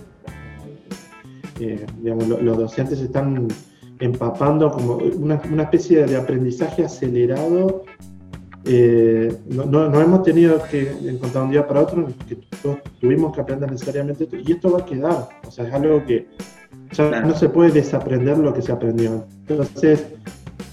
digamos, 2.00 2.28
los 2.28 2.58
docentes 2.58 3.00
están 3.00 3.48
empapando 4.00 4.70
como 4.70 4.96
una, 4.96 5.40
una 5.50 5.64
especie 5.64 6.06
de 6.06 6.16
aprendizaje 6.16 6.84
acelerado. 6.84 7.84
Eh, 8.64 9.34
no, 9.48 9.64
no, 9.64 10.00
hemos 10.00 10.22
tenido 10.22 10.62
que 10.70 10.90
encontrar 11.08 11.44
un 11.44 11.50
día 11.50 11.66
para 11.66 11.82
otro 11.82 12.06
que 12.28 12.36
todos 12.62 12.78
tuvimos 13.00 13.34
que 13.34 13.40
aprender 13.40 13.70
necesariamente 13.70 14.24
esto, 14.24 14.36
y 14.36 14.52
esto 14.52 14.70
va 14.70 14.80
a 14.80 14.84
quedar, 14.84 15.28
o 15.46 15.50
sea, 15.50 15.66
es 15.66 15.72
algo 15.72 16.04
que 16.04 16.26
ya 16.92 17.20
no 17.22 17.34
se 17.34 17.48
puede 17.48 17.70
desaprender 17.70 18.36
lo 18.38 18.52
que 18.52 18.60
se 18.60 18.72
aprendió. 18.72 19.24
Entonces, 19.46 20.06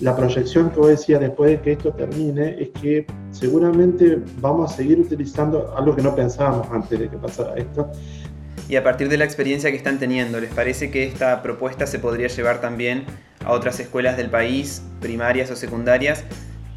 la 0.01 0.15
proyección 0.15 0.71
que 0.71 0.79
vos 0.79 0.89
decías 0.89 1.21
después 1.21 1.51
de 1.51 1.61
que 1.61 1.71
esto 1.73 1.91
termine 1.93 2.61
es 2.61 2.69
que 2.69 3.05
seguramente 3.31 4.21
vamos 4.41 4.73
a 4.73 4.75
seguir 4.75 4.99
utilizando 4.99 5.73
algo 5.77 5.95
que 5.95 6.01
no 6.01 6.13
pensábamos 6.13 6.67
antes 6.71 6.99
de 6.99 7.09
que 7.09 7.17
pasara 7.17 7.55
esto, 7.55 7.89
y 8.67 8.75
a 8.77 8.83
partir 8.83 9.09
de 9.09 9.17
la 9.17 9.25
experiencia 9.25 9.69
que 9.69 9.77
están 9.77 9.99
teniendo, 9.99 10.39
¿les 10.39 10.53
parece 10.53 10.89
que 10.89 11.05
esta 11.05 11.41
propuesta 11.43 11.85
se 11.85 11.99
podría 11.99 12.27
llevar 12.27 12.61
también 12.61 13.05
a 13.43 13.51
otras 13.51 13.79
escuelas 13.79 14.17
del 14.17 14.29
país, 14.29 14.81
primarias 15.01 15.51
o 15.51 15.55
secundarias, 15.55 16.23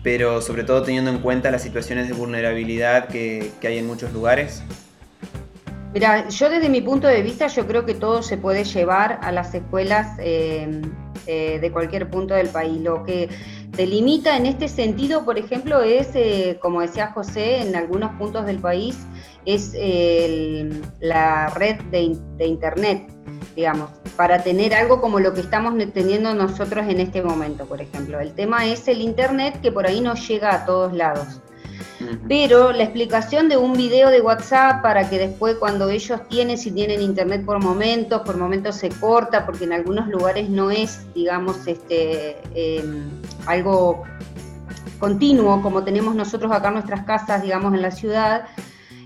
pero 0.02 0.42
sobre 0.42 0.64
todo 0.64 0.82
teniendo 0.82 1.10
en 1.10 1.18
cuenta 1.18 1.50
las 1.50 1.62
situaciones 1.62 2.08
de 2.08 2.14
vulnerabilidad 2.14 3.08
que, 3.08 3.52
hay 3.62 3.78
en 3.78 3.86
muchos 3.86 4.12
lugares? 4.12 4.62
Mira, 5.94 6.28
yo 6.28 6.50
desde 6.50 6.68
mi 6.68 6.82
punto 6.82 7.08
de 7.08 7.22
vista 7.22 7.46
yo 7.46 7.66
creo 7.66 7.86
que 7.86 7.94
todo 7.94 8.22
se 8.22 8.36
puede 8.36 8.64
llevar 8.64 9.18
a 9.22 9.32
las 9.32 9.54
escuelas 9.54 10.16
eh, 10.18 10.82
eh, 11.28 11.58
de 11.60 11.70
cualquier 11.70 12.10
punto 12.10 12.34
del 12.34 12.48
país. 12.48 12.80
Lo 12.80 13.04
que 13.04 13.28
limita 13.76 14.36
en 14.36 14.46
este 14.46 14.66
sentido, 14.66 15.24
por 15.24 15.38
ejemplo, 15.38 15.82
es, 15.82 16.08
eh, 16.14 16.58
como 16.60 16.80
decía 16.80 17.12
José, 17.12 17.60
en 17.60 17.76
algunos 17.76 18.12
puntos 18.12 18.46
del 18.46 18.58
país, 18.58 18.96
es 19.44 19.72
la 21.00 21.48
red 21.50 21.76
de, 21.90 22.16
de, 22.36 22.46
Internet, 22.46 23.10
digamos, 23.54 23.90
para 24.16 24.42
tener 24.42 24.74
algo 24.74 25.00
como 25.00 25.20
lo 25.20 25.32
que 25.32 25.40
estamos 25.40 25.74
teniendo 25.92 26.34
nosotros 26.34 26.86
en 26.88 27.00
este 27.00 27.22
momento, 27.22 27.64
por 27.66 27.80
ejemplo. 27.80 28.20
El 28.20 28.32
tema 28.32 28.66
es 28.66 28.88
el 28.88 29.00
Internet 29.00 29.60
que 29.62 29.70
por 29.70 29.86
ahí 29.86 30.00
no 30.00 30.14
llega 30.14 30.54
a 30.54 30.66
todos 30.66 30.92
lados. 30.92 31.40
Pero 32.28 32.72
la 32.72 32.84
explicación 32.84 33.48
de 33.48 33.56
un 33.56 33.72
video 33.72 34.10
de 34.10 34.20
WhatsApp 34.20 34.82
para 34.82 35.08
que 35.08 35.18
después 35.18 35.56
cuando 35.56 35.88
ellos 35.88 36.20
tienen, 36.28 36.56
si 36.56 36.70
tienen 36.70 37.02
internet 37.02 37.44
por 37.44 37.62
momentos, 37.62 38.22
por 38.22 38.36
momentos 38.36 38.76
se 38.76 38.88
corta, 38.88 39.44
porque 39.44 39.64
en 39.64 39.72
algunos 39.72 40.08
lugares 40.08 40.48
no 40.48 40.70
es, 40.70 41.12
digamos, 41.14 41.66
este 41.66 42.36
em, 42.54 43.08
algo 43.46 44.04
continuo 44.98 45.62
como 45.62 45.84
tenemos 45.84 46.14
nosotros 46.14 46.50
acá 46.52 46.68
en 46.68 46.74
nuestras 46.74 47.04
casas, 47.04 47.42
digamos, 47.42 47.74
en 47.74 47.82
la 47.82 47.90
ciudad. 47.90 48.44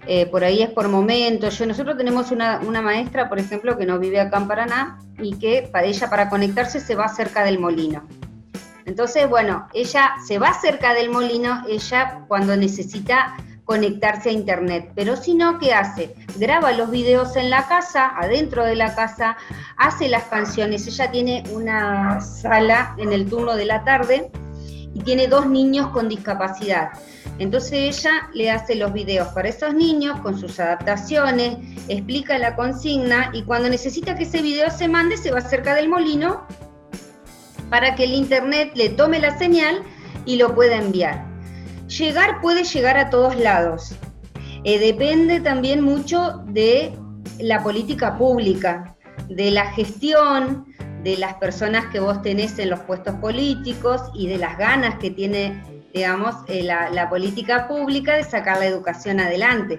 Eh, 0.06 0.26
por 0.26 0.42
ahí 0.42 0.62
es 0.62 0.70
por 0.70 0.88
momentos. 0.88 1.58
Yo, 1.58 1.66
nosotros 1.66 1.96
tenemos 1.96 2.30
una, 2.30 2.60
una, 2.66 2.82
maestra, 2.82 3.28
por 3.28 3.38
ejemplo, 3.38 3.78
que 3.78 3.86
no 3.86 3.98
vive 3.98 4.20
acá 4.20 4.38
en 4.38 4.48
Paraná 4.48 4.98
y 5.18 5.36
que 5.36 5.68
para 5.70 5.86
ella 5.86 6.10
para 6.10 6.28
conectarse 6.28 6.80
se 6.80 6.94
va 6.94 7.08
cerca 7.08 7.44
del 7.44 7.60
molino. 7.60 8.02
Entonces, 8.86 9.28
bueno, 9.28 9.68
ella 9.74 10.14
se 10.26 10.38
va 10.38 10.52
cerca 10.54 10.94
del 10.94 11.10
molino, 11.10 11.64
ella 11.68 12.24
cuando 12.28 12.56
necesita 12.56 13.36
conectarse 13.64 14.30
a 14.30 14.32
internet. 14.32 14.90
Pero 14.94 15.16
si 15.16 15.34
no, 15.34 15.58
¿qué 15.58 15.72
hace? 15.72 16.14
Graba 16.36 16.72
los 16.72 16.90
videos 16.90 17.36
en 17.36 17.50
la 17.50 17.66
casa, 17.68 18.12
adentro 18.16 18.64
de 18.64 18.76
la 18.76 18.94
casa, 18.94 19.36
hace 19.76 20.08
las 20.08 20.24
canciones. 20.24 20.86
Ella 20.86 21.10
tiene 21.10 21.44
una 21.52 22.20
sala 22.20 22.94
en 22.98 23.12
el 23.12 23.28
turno 23.28 23.54
de 23.56 23.66
la 23.66 23.84
tarde 23.84 24.30
y 24.94 25.00
tiene 25.00 25.26
dos 25.26 25.46
niños 25.46 25.88
con 25.88 26.08
discapacidad. 26.08 26.90
Entonces 27.38 27.98
ella 27.98 28.28
le 28.34 28.50
hace 28.50 28.74
los 28.74 28.92
videos 28.92 29.28
para 29.28 29.48
esos 29.48 29.74
niños 29.74 30.20
con 30.20 30.38
sus 30.38 30.60
adaptaciones, 30.60 31.56
explica 31.88 32.38
la 32.38 32.54
consigna 32.54 33.30
y 33.32 33.42
cuando 33.42 33.68
necesita 33.68 34.14
que 34.16 34.24
ese 34.24 34.42
video 34.42 34.70
se 34.70 34.86
mande 34.86 35.16
se 35.16 35.30
va 35.30 35.40
cerca 35.40 35.74
del 35.74 35.88
molino 35.88 36.46
para 37.72 37.94
que 37.94 38.04
el 38.04 38.12
Internet 38.12 38.72
le 38.74 38.90
tome 38.90 39.18
la 39.18 39.38
señal 39.38 39.82
y 40.26 40.36
lo 40.36 40.54
pueda 40.54 40.76
enviar. 40.76 41.24
Llegar 41.88 42.42
puede 42.42 42.64
llegar 42.64 42.98
a 42.98 43.08
todos 43.08 43.34
lados. 43.34 43.94
Eh, 44.64 44.78
depende 44.78 45.40
también 45.40 45.80
mucho 45.80 46.42
de 46.48 46.92
la 47.38 47.62
política 47.62 48.18
pública, 48.18 48.94
de 49.30 49.50
la 49.50 49.70
gestión, 49.70 50.66
de 51.02 51.16
las 51.16 51.32
personas 51.36 51.86
que 51.86 51.98
vos 51.98 52.20
tenés 52.20 52.58
en 52.58 52.68
los 52.68 52.80
puestos 52.80 53.14
políticos 53.14 54.02
y 54.14 54.28
de 54.28 54.36
las 54.36 54.58
ganas 54.58 54.96
que 54.96 55.10
tiene, 55.10 55.62
digamos, 55.94 56.34
eh, 56.48 56.62
la, 56.62 56.90
la 56.90 57.08
política 57.08 57.68
pública 57.68 58.16
de 58.16 58.24
sacar 58.24 58.58
la 58.58 58.66
educación 58.66 59.18
adelante. 59.18 59.78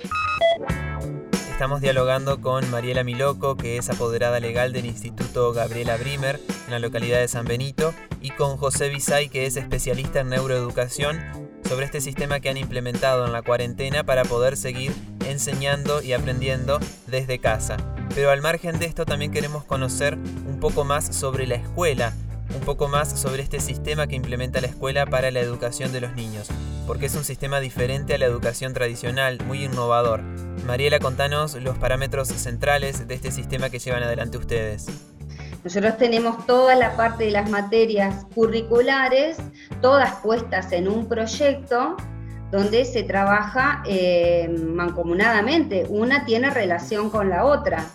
Estamos 1.53 1.81
dialogando 1.81 2.41
con 2.41 2.69
Mariela 2.71 3.03
Miloco, 3.03 3.55
que 3.55 3.77
es 3.77 3.87
apoderada 3.91 4.39
legal 4.39 4.73
del 4.73 4.87
Instituto 4.87 5.53
Gabriela 5.53 5.97
Brimer 5.97 6.41
en 6.65 6.71
la 6.71 6.79
localidad 6.79 7.19
de 7.19 7.27
San 7.27 7.45
Benito, 7.45 7.93
y 8.21 8.31
con 8.31 8.57
José 8.57 8.89
Bisay, 8.89 9.29
que 9.29 9.45
es 9.45 9.55
especialista 9.55 10.21
en 10.21 10.29
neuroeducación, 10.29 11.21
sobre 11.69 11.85
este 11.85 12.01
sistema 12.01 12.39
que 12.39 12.49
han 12.49 12.57
implementado 12.57 13.27
en 13.27 13.31
la 13.31 13.43
cuarentena 13.43 14.03
para 14.03 14.23
poder 14.23 14.57
seguir 14.57 14.93
enseñando 15.27 16.01
y 16.01 16.13
aprendiendo 16.13 16.79
desde 17.05 17.37
casa. 17.37 17.77
Pero 18.15 18.31
al 18.31 18.41
margen 18.41 18.79
de 18.79 18.87
esto 18.87 19.05
también 19.05 19.31
queremos 19.31 19.63
conocer 19.63 20.15
un 20.15 20.59
poco 20.59 20.83
más 20.83 21.15
sobre 21.15 21.45
la 21.45 21.55
escuela, 21.55 22.13
un 22.55 22.61
poco 22.61 22.87
más 22.87 23.17
sobre 23.17 23.43
este 23.43 23.59
sistema 23.59 24.07
que 24.07 24.15
implementa 24.15 24.59
la 24.59 24.67
escuela 24.67 25.05
para 25.05 25.29
la 25.29 25.39
educación 25.39 25.93
de 25.93 26.01
los 26.01 26.13
niños, 26.15 26.49
porque 26.85 27.05
es 27.05 27.15
un 27.15 27.23
sistema 27.23 27.59
diferente 27.59 28.13
a 28.13 28.17
la 28.17 28.25
educación 28.25 28.73
tradicional, 28.73 29.39
muy 29.45 29.63
innovador. 29.63 30.21
Mariela, 30.65 30.99
contanos 30.99 31.55
los 31.55 31.77
parámetros 31.77 32.27
centrales 32.27 33.07
de 33.07 33.15
este 33.15 33.31
sistema 33.31 33.69
que 33.69 33.79
llevan 33.79 34.03
adelante 34.03 34.37
ustedes. 34.37 34.87
Nosotros 35.63 35.97
tenemos 35.97 36.45
toda 36.45 36.75
la 36.75 36.95
parte 36.97 37.25
de 37.25 37.31
las 37.31 37.49
materias 37.49 38.25
curriculares, 38.35 39.37
todas 39.81 40.15
puestas 40.15 40.71
en 40.73 40.89
un 40.89 41.07
proyecto 41.07 41.95
donde 42.51 42.85
se 42.85 43.03
trabaja 43.03 43.81
eh, 43.87 44.53
mancomunadamente. 44.67 45.85
Una 45.89 46.25
tiene 46.25 46.49
relación 46.49 47.09
con 47.09 47.29
la 47.29 47.45
otra. 47.45 47.85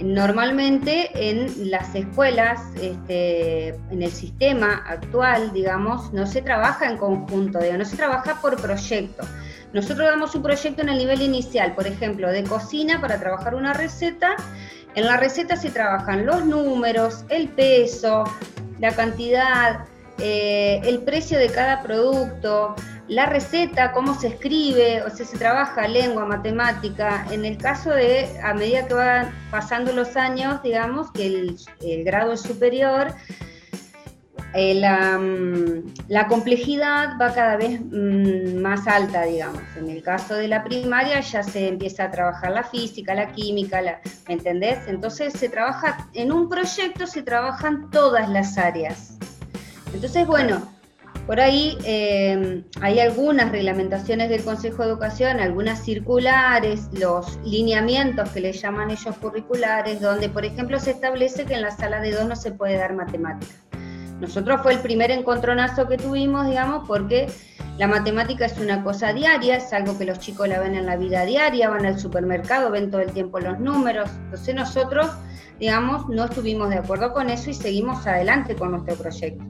Normalmente 0.00 1.10
en 1.14 1.70
las 1.70 1.94
escuelas, 1.94 2.60
este, 2.80 3.68
en 3.68 4.02
el 4.02 4.10
sistema 4.10 4.82
actual, 4.88 5.52
digamos, 5.52 6.12
no 6.12 6.26
se 6.26 6.42
trabaja 6.42 6.90
en 6.90 6.96
conjunto, 6.96 7.60
no 7.60 7.84
se 7.84 7.96
trabaja 7.96 8.40
por 8.40 8.60
proyecto. 8.60 9.24
Nosotros 9.72 10.08
damos 10.08 10.34
un 10.34 10.42
proyecto 10.42 10.82
en 10.82 10.88
el 10.88 10.98
nivel 10.98 11.22
inicial, 11.22 11.74
por 11.74 11.86
ejemplo, 11.86 12.30
de 12.30 12.44
cocina 12.44 13.00
para 13.00 13.18
trabajar 13.18 13.54
una 13.54 13.72
receta. 13.72 14.36
En 14.94 15.06
la 15.06 15.16
receta 15.16 15.56
se 15.56 15.70
trabajan 15.70 16.26
los 16.26 16.44
números, 16.44 17.24
el 17.28 17.48
peso, 17.48 18.24
la 18.80 18.94
cantidad, 18.94 19.86
eh, 20.18 20.80
el 20.84 21.00
precio 21.00 21.38
de 21.38 21.48
cada 21.48 21.82
producto, 21.82 22.76
la 23.08 23.26
receta, 23.26 23.92
cómo 23.92 24.18
se 24.18 24.28
escribe, 24.28 25.02
o 25.02 25.10
sea, 25.10 25.26
se 25.26 25.36
trabaja 25.36 25.88
lengua, 25.88 26.24
matemática. 26.24 27.26
En 27.30 27.44
el 27.44 27.58
caso 27.58 27.90
de, 27.90 28.28
a 28.42 28.54
medida 28.54 28.86
que 28.86 28.94
van 28.94 29.34
pasando 29.50 29.92
los 29.92 30.16
años, 30.16 30.62
digamos, 30.62 31.10
que 31.10 31.26
el, 31.80 32.04
grado 32.04 32.32
es 32.32 32.40
superior, 32.40 33.08
eh, 34.54 34.80
mm, 34.80 35.94
la, 36.08 36.28
complejidad 36.28 37.18
va 37.20 37.34
cada 37.34 37.56
vez 37.56 37.80
mm, 37.80 38.62
más 38.62 38.86
alta, 38.86 39.24
digamos. 39.24 39.62
En 39.76 39.90
el 39.90 40.02
caso 40.02 40.34
de 40.34 40.46
la 40.48 40.62
primaria 40.62 41.20
ya 41.20 41.42
se 41.42 41.68
empieza 41.68 42.04
a 42.04 42.10
trabajar 42.10 42.52
la 42.52 42.62
física, 42.62 43.14
la 43.14 43.32
química, 43.32 43.82
la, 43.82 44.00
¿me 44.28 44.34
entendés? 44.34 44.78
Entonces 44.86 45.32
se 45.34 45.48
trabaja, 45.48 46.08
en 46.14 46.32
un 46.32 46.48
proyecto 46.48 47.06
se 47.06 47.22
trabajan 47.22 47.90
todas 47.90 48.28
las 48.28 48.56
áreas. 48.56 49.18
Entonces, 49.94 50.26
bueno, 50.26 50.60
por 51.26 51.40
ahí 51.40 51.78
eh, 51.84 52.62
hay 52.82 53.00
algunas 53.00 53.50
reglamentaciones 53.50 54.28
del 54.28 54.44
Consejo 54.44 54.82
de 54.82 54.90
Educación, 54.90 55.40
algunas 55.40 55.82
circulares, 55.82 56.88
los 56.92 57.38
lineamientos 57.44 58.28
que 58.28 58.40
le 58.40 58.52
llaman 58.52 58.90
ellos 58.90 59.16
curriculares, 59.16 60.02
donde 60.02 60.28
por 60.28 60.44
ejemplo 60.44 60.78
se 60.78 60.90
establece 60.90 61.46
que 61.46 61.54
en 61.54 61.62
la 61.62 61.70
sala 61.70 62.00
de 62.00 62.10
dos 62.10 62.26
no 62.26 62.36
se 62.36 62.52
puede 62.52 62.76
dar 62.76 62.92
matemática. 62.94 63.54
Nosotros 64.20 64.60
fue 64.62 64.74
el 64.74 64.80
primer 64.80 65.10
encontronazo 65.10 65.88
que 65.88 65.96
tuvimos, 65.96 66.46
digamos, 66.46 66.86
porque 66.86 67.28
la 67.78 67.88
matemática 67.88 68.44
es 68.44 68.58
una 68.58 68.84
cosa 68.84 69.14
diaria, 69.14 69.56
es 69.56 69.72
algo 69.72 69.96
que 69.96 70.04
los 70.04 70.18
chicos 70.18 70.46
la 70.46 70.60
ven 70.60 70.74
en 70.74 70.84
la 70.84 70.96
vida 70.96 71.24
diaria, 71.24 71.70
van 71.70 71.86
al 71.86 71.98
supermercado, 71.98 72.70
ven 72.70 72.90
todo 72.90 73.00
el 73.00 73.12
tiempo 73.12 73.40
los 73.40 73.58
números. 73.58 74.10
Entonces 74.26 74.54
nosotros, 74.54 75.10
digamos, 75.58 76.06
no 76.10 76.26
estuvimos 76.26 76.68
de 76.68 76.76
acuerdo 76.76 77.14
con 77.14 77.30
eso 77.30 77.48
y 77.48 77.54
seguimos 77.54 78.06
adelante 78.06 78.54
con 78.54 78.72
nuestro 78.72 78.94
proyecto. 78.94 79.44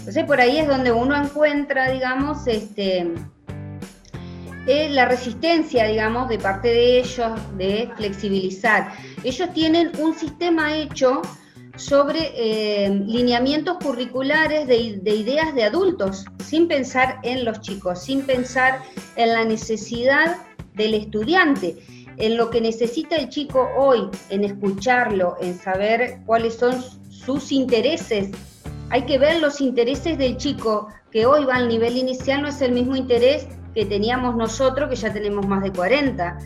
Entonces 0.00 0.24
por 0.24 0.40
ahí 0.40 0.58
es 0.58 0.66
donde 0.66 0.92
uno 0.92 1.14
encuentra, 1.14 1.90
digamos, 1.90 2.46
este, 2.46 3.12
eh, 4.66 4.88
la 4.88 5.04
resistencia, 5.04 5.86
digamos, 5.86 6.28
de 6.30 6.38
parte 6.38 6.68
de 6.68 7.00
ellos 7.00 7.32
de 7.58 7.90
flexibilizar. 7.96 8.92
Ellos 9.24 9.52
tienen 9.52 9.92
un 9.98 10.14
sistema 10.14 10.74
hecho 10.74 11.20
sobre 11.76 12.32
eh, 12.34 12.88
lineamientos 12.88 13.76
curriculares 13.76 14.66
de, 14.66 15.00
de, 15.02 15.14
ideas 15.14 15.54
de 15.54 15.64
adultos, 15.64 16.24
sin 16.44 16.66
pensar 16.66 17.18
en 17.22 17.44
los 17.44 17.60
chicos, 17.60 18.02
sin 18.02 18.22
pensar 18.22 18.80
en 19.16 19.34
la 19.34 19.44
necesidad 19.44 20.38
del 20.74 20.94
estudiante, 20.94 21.76
en 22.16 22.38
lo 22.38 22.48
que 22.48 22.62
necesita 22.62 23.16
el 23.16 23.28
chico 23.28 23.68
hoy, 23.76 24.08
en 24.30 24.44
escucharlo, 24.44 25.36
en 25.42 25.58
saber 25.58 26.20
cuáles 26.24 26.54
son 26.54 26.82
sus 27.10 27.52
intereses 27.52 28.30
hay 28.90 29.02
que 29.02 29.18
ver 29.18 29.40
los 29.40 29.60
intereses 29.60 30.18
del 30.18 30.36
chico 30.36 30.88
que 31.10 31.24
hoy 31.26 31.44
va 31.44 31.56
al 31.56 31.68
nivel 31.68 31.96
inicial, 31.96 32.42
no 32.42 32.48
es 32.48 32.60
el 32.60 32.72
mismo 32.72 32.96
interés 32.96 33.46
que 33.74 33.86
teníamos 33.86 34.36
nosotros, 34.36 34.90
que 34.90 34.96
ya 34.96 35.12
tenemos 35.12 35.46
más 35.46 35.62
de 35.62 35.72
40. 35.72 36.38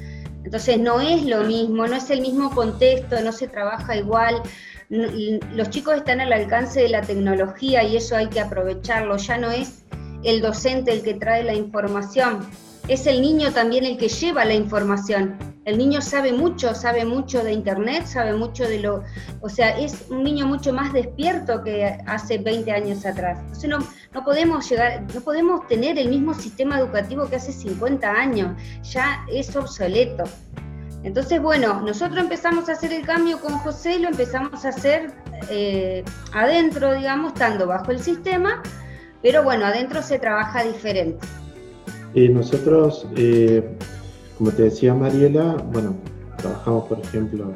Entonces 0.45 0.79
no 0.79 1.01
es 1.01 1.25
lo 1.25 1.45
mismo, 1.45 1.87
no 1.87 1.97
es 1.97 2.11
el 2.11 2.21
mismo 2.21 2.51
contexto, 2.51 3.21
no 3.23 3.33
se 3.33 3.49
trabaja 3.49 3.97
igual. 3.97 4.43
Los 4.91 5.71
chicos 5.71 5.97
están 5.97 6.21
al 6.21 6.33
alcance 6.33 6.83
de 6.83 6.91
la 6.91 7.01
tecnología 7.01 7.83
y 7.83 7.97
eso 7.97 8.15
hay 8.15 8.29
que 8.29 8.41
aprovecharlo. 8.41 9.17
Ya 9.17 9.39
no 9.39 9.51
es 9.51 9.85
el 10.23 10.43
docente 10.43 10.93
el 10.93 11.03
que 11.03 11.15
trae 11.15 11.45
la 11.45 11.55
información, 11.55 12.47
es 12.89 13.07
el 13.07 13.23
niño 13.23 13.53
también 13.53 13.85
el 13.85 13.97
que 13.97 14.09
lleva 14.09 14.45
la 14.45 14.55
información. 14.55 15.39
El 15.65 15.79
niño 15.79 16.03
sabe 16.03 16.33
mucho, 16.33 16.75
sabe 16.75 17.07
mucho 17.07 17.43
de 17.43 17.53
internet, 17.53 18.05
sabe 18.07 18.35
mucho 18.35 18.65
de 18.65 18.81
lo, 18.81 19.03
o 19.41 19.49
sea, 19.49 19.79
es 19.79 20.05
un 20.11 20.23
niño 20.23 20.47
mucho 20.47 20.75
más 20.75 20.93
despierto 20.93 21.63
que 21.63 21.99
hace 22.07 22.37
20 22.37 22.71
años 22.71 23.07
atrás. 23.07 23.39
Entonces 23.41 23.71
no, 23.71 23.79
no 24.13 24.25
podemos 24.25 24.69
llegar, 24.69 25.03
no 25.15 25.21
podemos 25.23 25.67
tener 25.67 25.99
el 25.99 26.11
mismo 26.11 26.35
sistema 26.35 26.79
educativo 26.79 27.27
que 27.27 27.37
hace 27.37 27.53
50 27.53 28.11
años, 28.11 28.61
ya 28.83 29.25
es 29.33 29.57
obsoleto. 29.57 30.25
Entonces, 31.03 31.41
bueno, 31.41 31.81
nosotros 31.81 32.19
empezamos 32.19 32.69
a 32.69 32.73
hacer 32.73 32.93
el 32.93 33.07
cambio 33.07 33.39
con 33.39 33.59
José, 33.59 33.99
lo 33.99 34.09
empezamos 34.09 34.65
a 34.65 34.69
hacer 34.69 35.13
eh, 35.51 36.03
adentro, 36.33 36.95
digamos, 36.95 37.33
estando 37.33 37.67
bajo 37.67 37.91
el 37.91 38.01
sistema, 38.01 38.63
pero 39.23 39.43
bueno, 39.43 39.67
adentro 39.67 40.03
se 40.03 40.19
trabaja 40.19 40.63
diferente. 40.63 41.27
Nosotros, 42.15 43.07
eh, 43.17 43.77
como 44.39 44.51
te 44.53 44.65
decía 44.65 44.95
Mariela, 44.95 45.57
bueno, 45.73 45.95
trabajamos 46.37 46.85
por 46.85 47.01
ejemplo 47.01 47.53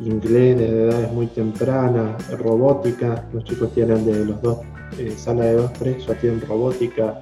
inglés 0.00 0.58
desde 0.58 0.84
edades 0.84 1.12
muy 1.12 1.26
tempranas, 1.26 2.38
robótica, 2.38 3.28
los 3.32 3.44
chicos 3.44 3.72
tienen 3.74 4.04
de 4.06 4.24
los 4.24 4.40
dos, 4.40 4.58
eh, 4.98 5.12
sala 5.16 5.44
de 5.44 5.54
dos, 5.54 5.72
tres, 5.74 6.06
ya 6.06 6.14
tienen 6.14 6.40
robótica, 6.40 7.20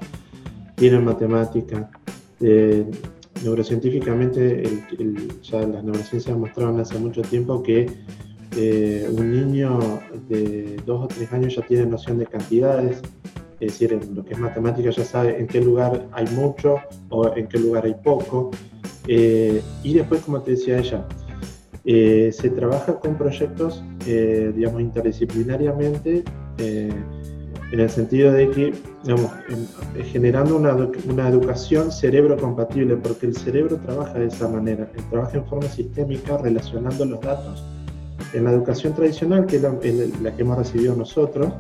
tienen 0.76 1.04
matemática. 1.04 1.90
Eh, 2.40 2.84
neurocientíficamente, 3.42 4.62
ya 5.42 5.60
las 5.60 5.84
neurociencias 5.84 6.36
mostraron 6.36 6.80
hace 6.80 6.98
mucho 6.98 7.22
tiempo 7.22 7.62
que 7.62 7.86
eh, 8.56 9.08
un 9.10 9.30
niño 9.32 9.78
de 10.28 10.76
dos 10.86 11.04
o 11.04 11.08
tres 11.08 11.32
años 11.32 11.54
ya 11.56 11.62
tiene 11.62 11.86
noción 11.86 12.18
de 12.18 12.26
cantidades, 12.26 13.02
es 13.60 13.72
decir, 13.72 13.92
en 13.92 14.14
lo 14.14 14.24
que 14.24 14.34
es 14.34 14.38
matemática 14.38 14.90
ya 14.90 15.04
sabe 15.04 15.38
en 15.38 15.46
qué 15.46 15.60
lugar 15.60 16.06
hay 16.12 16.26
mucho 16.28 16.76
o 17.08 17.34
en 17.34 17.46
qué 17.46 17.58
lugar 17.58 17.84
hay 17.84 17.94
poco. 17.94 18.50
y 19.06 19.94
después, 19.94 20.20
como 20.22 20.40
te 20.42 20.52
decía 20.52 20.78
ella, 20.78 21.06
eh, 21.88 22.32
se 22.32 22.50
trabaja 22.50 22.98
con 22.98 23.16
proyectos, 23.16 23.80
eh, 24.08 24.52
digamos, 24.56 24.80
interdisciplinariamente, 24.80 26.24
eh, 26.58 26.92
en 27.70 27.80
el 27.80 27.88
sentido 27.88 28.32
de 28.32 28.50
que, 28.50 28.74
digamos, 29.04 29.30
generando 30.10 30.56
una, 30.56 30.74
una, 31.08 31.28
educación 31.28 31.92
cerebro 31.92 32.36
compatible, 32.36 32.96
porque 32.96 33.26
el 33.26 33.36
cerebro 33.36 33.76
trabaja 33.76 34.18
de 34.18 34.26
esa 34.26 34.48
manera, 34.48 34.90
trabaja 35.10 35.38
en 35.38 35.46
forma 35.46 35.68
sistémica 35.68 36.36
relacionando 36.38 37.04
los 37.04 37.20
datos. 37.20 37.64
En 38.32 38.44
la 38.44 38.50
educación 38.50 38.92
tradicional, 38.92 39.46
que 39.46 39.56
es 39.56 39.62
la, 39.62 40.34
que 40.34 40.42
hemos 40.42 40.58
recibido 40.58 40.96
nosotros, 40.96 41.52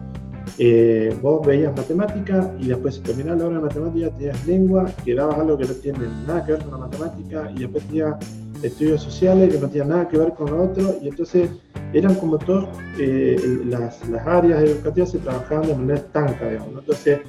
vos 1.20 1.46
veías 1.46 1.76
matemática 1.76 2.54
y 2.58 2.68
después 2.68 3.02
terminaba 3.02 3.36
la 3.36 3.46
hora 3.46 3.56
de 3.56 3.62
matemática, 3.62 4.10
tenías 4.10 4.46
lengua, 4.46 4.90
quedabas 5.04 5.38
algo 5.38 5.58
que 5.58 5.64
no 5.64 5.74
tiene 5.74 5.98
nada 6.26 6.44
que 6.44 6.52
ver 6.52 6.62
con 6.62 6.70
la 6.72 6.78
matemática 6.86 7.50
y 7.54 7.60
después 7.60 7.84
tenías 7.84 8.16
estudios 8.62 9.02
sociales 9.02 9.52
que 9.52 9.60
no 9.60 9.68
tenían 9.68 9.88
nada 9.88 10.08
que 10.08 10.18
ver 10.18 10.32
con 10.32 10.50
lo 10.50 10.64
otro, 10.64 10.96
y 11.02 11.08
entonces 11.08 11.50
eran 11.92 12.14
como 12.16 12.38
todas 12.38 12.68
eh, 12.98 13.60
las, 13.66 14.00
áreas 14.26 14.62
educativas 14.62 15.10
se 15.10 15.18
trabajaban 15.18 15.68
de 15.68 15.74
manera 15.74 15.98
estanca, 15.98 16.48
digamos. 16.48 16.80
Entonces, 16.80 17.20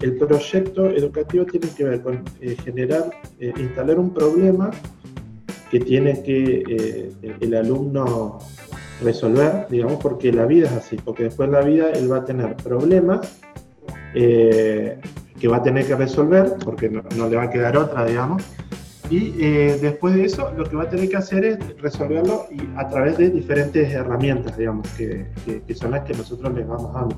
el 0.00 0.16
proyecto 0.16 0.86
educativo 0.90 1.44
tiene 1.44 1.68
que 1.70 1.84
ver 1.84 2.02
con 2.02 2.22
eh, 2.40 2.56
generar, 2.62 3.10
eh, 3.40 3.52
instalar 3.58 3.98
un 3.98 4.14
problema 4.14 4.70
que 5.70 5.80
tiene 5.80 6.22
que 6.22 7.12
el 7.40 7.54
alumno 7.54 8.38
resolver, 9.02 9.66
digamos, 9.70 10.02
porque 10.02 10.32
la 10.32 10.46
vida 10.46 10.66
es 10.66 10.72
así, 10.72 10.96
porque 10.96 11.24
después 11.24 11.48
la 11.50 11.60
vida 11.60 11.90
él 11.90 12.10
va 12.10 12.18
a 12.18 12.24
tener 12.24 12.56
problemas 12.56 13.38
que 14.12 15.48
va 15.48 15.58
a 15.58 15.62
tener 15.62 15.86
que 15.86 15.94
resolver, 15.94 16.54
porque 16.64 16.90
no 16.90 17.28
le 17.28 17.36
va 17.36 17.44
a 17.44 17.50
quedar 17.50 17.76
otra, 17.76 18.04
digamos, 18.04 18.42
y 19.10 19.32
eh, 19.42 19.78
después 19.80 20.14
de 20.14 20.24
eso, 20.24 20.52
lo 20.56 20.64
que 20.64 20.76
va 20.76 20.82
a 20.82 20.88
tener 20.88 21.08
que 21.08 21.16
hacer 21.16 21.42
es 21.44 21.80
resolverlo 21.80 22.46
y 22.50 22.60
a 22.76 22.88
través 22.88 23.16
de 23.16 23.30
diferentes 23.30 23.90
herramientas, 23.90 24.56
digamos, 24.58 24.86
que, 24.90 25.26
que, 25.66 25.74
son 25.74 25.92
las 25.92 26.04
que 26.04 26.12
nosotros 26.12 26.52
les 26.54 26.68
vamos 26.68 26.92
dando. 26.92 27.16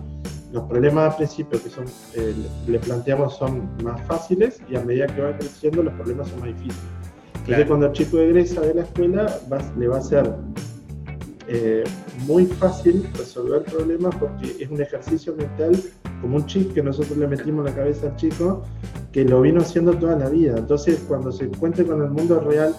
Los 0.52 0.64
problemas 0.64 1.10
al 1.10 1.16
principio 1.16 1.60
que 1.60 1.68
son, 1.68 1.86
eh, 2.14 2.34
le 2.68 2.78
planteamos 2.78 3.36
son 3.36 3.70
más 3.82 4.00
fáciles 4.02 4.60
y 4.68 4.76
a 4.76 4.84
medida 4.84 5.08
que 5.08 5.20
va 5.20 5.36
creciendo 5.36 5.82
los 5.82 5.94
problemas 5.94 6.28
son 6.28 6.40
más 6.40 6.48
difíciles. 6.48 6.78
Entonces 7.40 7.66
cuando 7.66 7.86
el 7.86 7.92
chico 7.92 8.18
egresa 8.18 8.60
de 8.60 8.74
la 8.74 8.82
escuela 8.82 9.38
le 9.76 9.88
va 9.88 9.98
a 9.98 10.02
ser 10.02 10.32
eh, 11.52 11.82
muy 12.28 12.46
fácil 12.46 13.08
resolver 13.18 13.64
problemas 13.64 14.14
porque 14.14 14.56
es 14.60 14.70
un 14.70 14.80
ejercicio 14.80 15.34
mental 15.34 15.72
como 16.20 16.36
un 16.36 16.46
chip 16.46 16.72
que 16.72 16.80
nosotros 16.80 17.18
le 17.18 17.26
metimos 17.26 17.66
en 17.66 17.74
la 17.74 17.74
cabeza 17.74 18.06
al 18.06 18.14
chico 18.14 18.62
que 19.10 19.24
lo 19.24 19.40
vino 19.40 19.60
haciendo 19.60 19.92
toda 19.94 20.14
la 20.14 20.28
vida. 20.28 20.56
Entonces, 20.56 21.02
cuando 21.08 21.32
se 21.32 21.46
encuentre 21.46 21.84
con 21.84 22.00
el 22.02 22.10
mundo 22.10 22.38
real, 22.38 22.72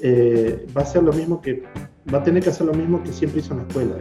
eh, 0.00 0.66
va 0.76 0.82
a 0.82 0.84
ser 0.84 1.04
lo 1.04 1.12
mismo 1.12 1.40
que, 1.40 1.62
va 2.12 2.18
a 2.18 2.22
tener 2.24 2.42
que 2.42 2.50
hacer 2.50 2.66
lo 2.66 2.74
mismo 2.74 3.00
que 3.04 3.12
siempre 3.12 3.38
hizo 3.38 3.52
en 3.52 3.58
la 3.60 3.66
escuela. 3.68 3.94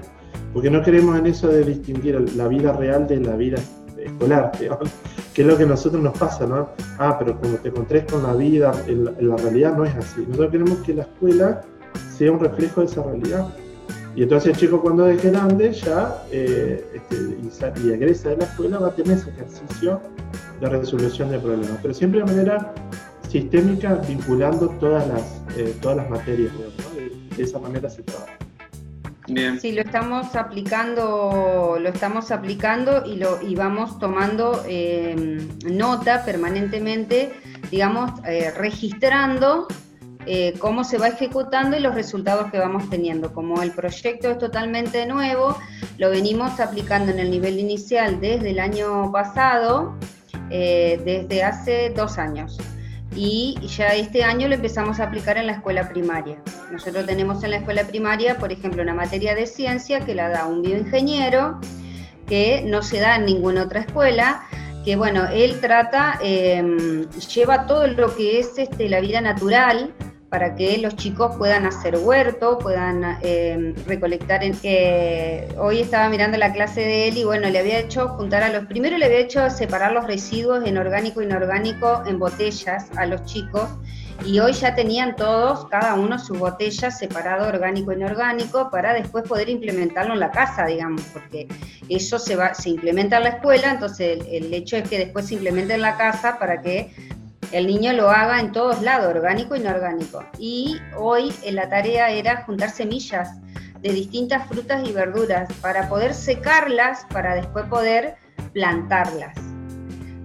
Porque 0.52 0.72
no 0.72 0.82
queremos 0.82 1.20
en 1.20 1.28
eso 1.28 1.48
de 1.50 1.64
distinguir 1.64 2.20
la 2.36 2.48
vida 2.48 2.74
real 2.74 3.06
de 3.06 3.20
la 3.20 3.36
vida 3.36 3.60
escolar, 4.00 4.52
que 5.34 5.42
es 5.44 5.48
lo 5.48 5.56
que 5.58 5.64
a 5.64 5.68
nosotros 5.68 6.02
nos 6.02 6.18
pasa, 6.18 6.48
¿no? 6.48 6.70
Ah, 6.98 7.18
pero 7.20 7.38
cuando 7.40 7.60
te 7.60 7.70
encontrés 7.70 8.12
con 8.12 8.24
la 8.24 8.34
vida, 8.34 8.74
en 8.88 9.30
la 9.30 9.38
realidad 9.38 9.78
no 9.78 9.86
es 9.86 9.94
así. 9.96 10.22
Nosotros 10.22 10.50
queremos 10.50 10.80
que 10.80 10.96
la 10.96 11.04
escuela 11.04 11.62
sea 12.18 12.32
un 12.32 12.40
reflejo 12.40 12.82
de 12.82 12.88
esa 12.88 13.04
realidad. 13.04 13.54
Y 14.16 14.24
entonces 14.24 14.54
el 14.54 14.58
chico 14.58 14.82
cuando 14.82 15.08
es 15.08 15.22
grande 15.22 15.74
ya 15.74 16.24
eh, 16.32 16.86
este, 16.94 17.16
y, 17.84 17.92
egresa 17.92 18.30
de 18.30 18.38
la 18.38 18.46
escuela 18.46 18.80
va 18.80 18.88
a 18.88 18.96
tener 18.96 19.18
ese 19.18 19.30
ejercicio 19.32 20.00
de 20.62 20.70
resolución 20.70 21.32
de 21.32 21.40
problemas, 21.40 21.80
pero 21.82 21.94
siempre 21.94 22.22
de 22.22 22.26
manera 22.26 22.74
sistémica 23.30 23.96
vinculando 24.08 24.70
todas 24.80 25.06
las, 25.10 25.42
eh, 25.58 25.76
todas 25.82 25.98
las 25.98 26.10
materias, 26.10 26.54
de, 26.96 27.44
esa 27.44 27.60
manera 27.60 27.90
se 27.90 28.04
trabaja. 28.04 28.32
Bien. 29.28 29.60
Sí, 29.60 29.74
lo 29.74 29.82
estamos 29.82 30.34
aplicando, 30.36 31.78
lo 31.82 31.90
estamos 31.90 32.32
aplicando 32.32 33.04
y 33.06 33.18
lo 33.18 33.42
y 33.42 33.56
vamos 33.56 34.00
tomando 34.00 34.64
eh, 34.68 35.46
nota 35.66 36.24
permanentemente, 36.24 37.34
digamos, 37.70 38.12
registrando 38.56 39.68
eh, 40.28 40.54
cómo 40.60 40.84
se 40.84 40.98
va 40.98 41.10
ejecutando 41.10 41.78
y 41.78 41.80
los 41.80 41.94
resultados 41.94 42.52
que 42.52 42.58
vamos 42.58 42.90
teniendo. 42.90 43.34
Como 43.34 43.62
el 43.62 43.72
proyecto 43.72 44.32
es 44.32 44.40
totalmente 44.40 45.06
nuevo, 45.06 45.58
lo 45.98 46.10
venimos 46.10 46.60
aplicando 46.60 47.12
en 47.12 47.20
el 47.20 47.30
nivel 47.30 47.60
inicial 47.60 48.20
desde 48.20 48.52
el 48.52 48.60
año 48.60 49.12
pasado, 49.12 49.96
eh, 50.50 51.00
desde 51.06 51.44
hace 51.44 51.92
dos 51.96 52.18
años. 52.18 52.58
Y 53.16 53.56
ya 53.68 53.94
este 53.96 54.24
año 54.24 54.48
lo 54.48 54.56
empezamos 54.56 55.00
a 55.00 55.06
aplicar 55.06 55.38
en 55.38 55.48
la 55.48 55.54
escuela 55.54 55.88
primaria. 55.88 56.38
Nosotros 56.72 57.06
tenemos 57.06 57.44
en 57.44 57.52
la 57.52 57.58
escuela 57.58 57.86
primaria, 57.86 58.38
por 58.38 58.52
ejemplo, 58.52 58.84
una 58.84 58.94
materia 58.94 59.36
de 59.36 59.46
ciencia 59.46 60.02
que 60.02 60.16
la 60.16 60.30
da 60.30 60.46
un 60.48 60.62
bioingeniero, 60.62 61.60
que 62.28 62.64
no 62.66 62.82
se 62.82 63.00
da 63.00 63.16
en 63.16 63.26
ninguna 63.26 63.64
otra 63.64 63.82
escuela, 63.82 64.44
que 64.84 64.96
bueno, 64.96 65.28
él 65.32 65.60
trata, 65.62 66.20
em, 66.22 67.10
lleva 67.34 67.66
todo 67.66 67.88
lo 67.88 68.16
que 68.16 68.40
es 68.40 68.58
este, 68.58 68.90
la 68.90 69.00
vida 69.00 69.22
natural, 69.22 69.94
para 70.30 70.56
que 70.56 70.78
los 70.80 70.96
chicos 70.96 71.36
puedan 71.38 71.66
hacer 71.66 71.98
huerto, 71.98 72.58
puedan 72.58 73.18
eh, 73.22 73.74
recolectar. 73.86 74.42
Eh, 74.44 75.48
hoy 75.58 75.82
estaba 75.82 76.10
mirando 76.10 76.38
la 76.38 76.52
clase 76.52 76.82
de 76.82 77.08
él 77.08 77.18
y 77.18 77.24
bueno, 77.24 77.50
le 77.50 77.60
había 77.60 77.80
hecho 77.80 78.10
juntar 78.10 78.44
a 78.44 78.50
los, 78.50 78.66
primero 78.66 78.98
le 78.98 79.06
había 79.06 79.20
hecho 79.20 79.50
separar 79.50 79.92
los 79.92 80.06
residuos 80.08 80.66
en 80.66 80.78
orgánico 80.78 81.22
e 81.22 81.26
inorgánico 81.26 82.04
en 82.08 82.20
botellas 82.20 82.90
a 82.98 83.06
los 83.06 83.24
chicos 83.26 83.70
y 84.24 84.40
hoy 84.40 84.54
ya 84.54 84.74
tenían 84.74 85.16
todos, 85.16 85.68
cada 85.68 85.94
uno 85.96 86.18
su 86.18 86.36
botella 86.36 86.90
separado 86.90 87.48
orgánico 87.48 87.92
e 87.92 87.96
inorgánico 87.96 88.70
para 88.72 88.94
después 88.94 89.26
poder 89.28 89.50
implementarlo 89.50 90.14
en 90.14 90.22
la 90.22 90.32
casa, 90.32 90.66
digamos, 90.66 91.02
porque 91.14 91.48
eso 91.90 92.18
se, 92.18 92.36
va, 92.36 92.54
se 92.54 92.70
implementa 92.70 93.18
en 93.18 93.24
la 93.24 93.30
escuela, 93.30 93.72
entonces 93.72 94.20
el, 94.20 94.46
el 94.46 94.54
hecho 94.54 94.78
es 94.78 94.90
que 94.90 94.98
después 94.98 95.28
se 95.28 95.36
implemente 95.36 95.74
en 95.74 95.82
la 95.82 95.98
casa 95.98 96.40
para 96.40 96.62
que 96.62 96.92
el 97.52 97.68
niño 97.68 97.94
lo 97.94 98.10
haga 98.10 98.40
en 98.40 98.52
todos 98.52 98.82
lados, 98.82 99.08
orgánico 99.08 99.56
y 99.56 99.60
no 99.60 99.70
orgánico. 99.70 100.24
Y 100.38 100.78
hoy 100.98 101.34
eh, 101.44 101.52
la 101.52 101.70
tarea 101.70 102.10
era 102.12 102.44
juntar 102.44 102.70
semillas 102.70 103.30
de 103.82 103.92
distintas 103.92 104.48
frutas 104.48 104.88
y 104.88 104.92
verduras 104.92 105.52
para 105.62 105.88
poder 105.90 106.14
secarlas 106.14 107.06
para 107.12 107.36
después 107.36 107.66
poder 107.66 108.16
plantarlas. 108.54 109.36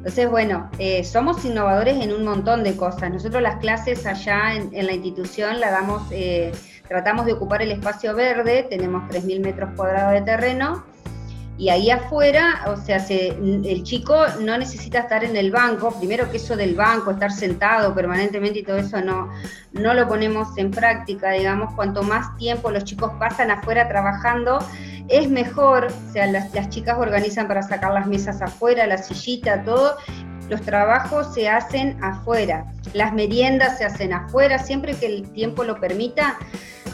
Entonces, 0.00 0.30
bueno, 0.30 0.70
eh, 0.78 1.04
somos 1.04 1.44
innovadores 1.44 2.02
en 2.02 2.12
un 2.14 2.24
montón 2.24 2.64
de 2.64 2.74
cosas. 2.74 3.10
Nosotros 3.10 3.42
las 3.42 3.56
clases 3.56 4.06
allá 4.06 4.54
en, 4.54 4.86
la 4.86 4.92
institución 4.92 5.60
la 5.60 5.70
damos, 5.70 6.02
eh, 6.10 6.52
tratamos 6.88 7.26
de 7.26 7.34
ocupar 7.34 7.60
el 7.60 7.70
espacio 7.70 8.14
verde, 8.14 8.66
tenemos 8.70 9.02
3.000 9.10 9.40
metros 9.40 9.70
cuadrados 9.76 10.14
de 10.14 10.22
terreno 10.22 10.84
y 11.60 11.68
ahí 11.68 11.90
afuera, 11.90 12.64
o 12.68 12.76
sea, 12.78 13.04
el 13.06 13.82
chico 13.82 14.16
no 14.40 14.56
necesita 14.56 15.00
estar 15.00 15.22
en 15.24 15.36
el 15.36 15.50
banco, 15.50 15.94
primero 15.98 16.30
que 16.30 16.38
eso 16.38 16.56
del 16.56 16.74
banco, 16.74 17.10
estar 17.10 17.30
sentado 17.30 17.94
permanentemente 17.94 18.60
y 18.60 18.62
todo 18.62 18.78
eso 18.78 19.02
no, 19.02 19.28
no 19.72 19.92
lo 19.92 20.08
ponemos 20.08 20.56
en 20.56 20.70
práctica, 20.70 21.32
digamos, 21.32 21.74
cuanto 21.74 22.02
más 22.02 22.34
tiempo 22.38 22.70
los 22.70 22.84
chicos 22.84 23.12
pasan 23.18 23.50
afuera 23.50 23.86
trabajando, 23.88 24.58
es 25.08 25.28
mejor, 25.28 25.88
o 25.88 26.12
sea, 26.14 26.26
las, 26.28 26.54
las 26.54 26.70
chicas 26.70 26.96
organizan 26.98 27.46
para 27.46 27.62
sacar 27.62 27.92
las 27.92 28.06
mesas 28.06 28.40
afuera, 28.40 28.86
la 28.86 28.96
sillita, 28.96 29.62
todo, 29.62 29.98
los 30.48 30.62
trabajos 30.62 31.34
se 31.34 31.50
hacen 31.50 32.02
afuera, 32.02 32.72
las 32.94 33.12
meriendas 33.12 33.76
se 33.76 33.84
hacen 33.84 34.14
afuera, 34.14 34.58
siempre 34.58 34.94
que 34.94 35.04
el 35.04 35.30
tiempo 35.32 35.62
lo 35.64 35.78
permita, 35.78 36.38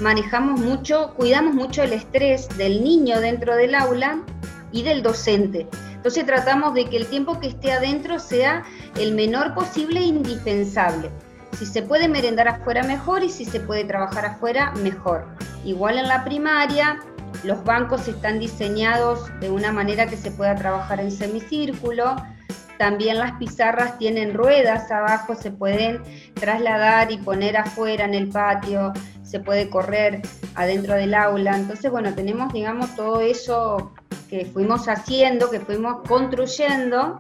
manejamos 0.01 0.59
mucho, 0.59 1.15
cuidamos 1.15 1.55
mucho 1.55 1.85
el 1.85 1.93
estrés 1.93 2.49
del 2.59 2.83
niño 2.83 3.21
dentro 3.21 3.55
del 3.55 3.77
aula 3.77 4.25
y 4.77 4.83
del 4.83 5.03
docente. 5.03 5.67
Entonces 5.95 6.27
tratamos 6.27 6.75
de 6.75 6.85
que 6.85 6.99
el 6.99 7.07
tiempo 7.07 7.41
que 7.41 7.49
esté 7.49 7.73
adentro 7.73 8.19
sea 8.19 8.63
el 8.99 9.15
menor 9.15 9.55
posible 9.55 10.01
e 10.01 10.05
indispensable. 10.05 11.11
Si 11.59 11.65
se 11.65 11.81
puede 11.81 12.09
merendar 12.09 12.47
afuera 12.47 12.83
mejor 12.83 13.25
y 13.25 13.31
si 13.31 13.47
se 13.47 13.59
puede 13.59 13.85
trabajar 13.85 14.27
afuera 14.27 14.73
mejor. 14.83 15.27
Igual 15.65 15.97
en 15.97 16.09
la 16.09 16.25
primaria, 16.25 16.99
los 17.43 17.65
bancos 17.65 18.07
están 18.07 18.39
diseñados 18.39 19.31
de 19.41 19.49
una 19.49 19.73
manera 19.73 20.07
que 20.07 20.19
se 20.19 20.31
pueda 20.31 20.55
trabajar 20.55 21.01
en 21.01 21.11
semicírculo. 21.11 22.15
También 22.77 23.17
las 23.17 23.33
pizarras 23.39 23.97
tienen 23.97 24.35
ruedas 24.35 24.91
abajo, 24.91 25.35
se 25.35 25.51
pueden 25.51 26.03
trasladar 26.35 27.11
y 27.11 27.17
poner 27.17 27.57
afuera 27.57 28.05
en 28.05 28.13
el 28.13 28.29
patio, 28.29 28.93
se 29.23 29.41
puede 29.41 29.71
correr 29.71 30.21
adentro 30.55 30.93
del 30.93 31.15
aula. 31.15 31.57
Entonces, 31.57 31.91
bueno, 31.91 32.15
tenemos, 32.15 32.53
digamos, 32.53 32.95
todo 32.95 33.23
eso 33.23 33.95
que 34.29 34.47
fuimos 34.47 34.89
haciendo, 34.89 35.51
que 35.51 35.61
fuimos 35.61 36.07
construyendo 36.07 37.19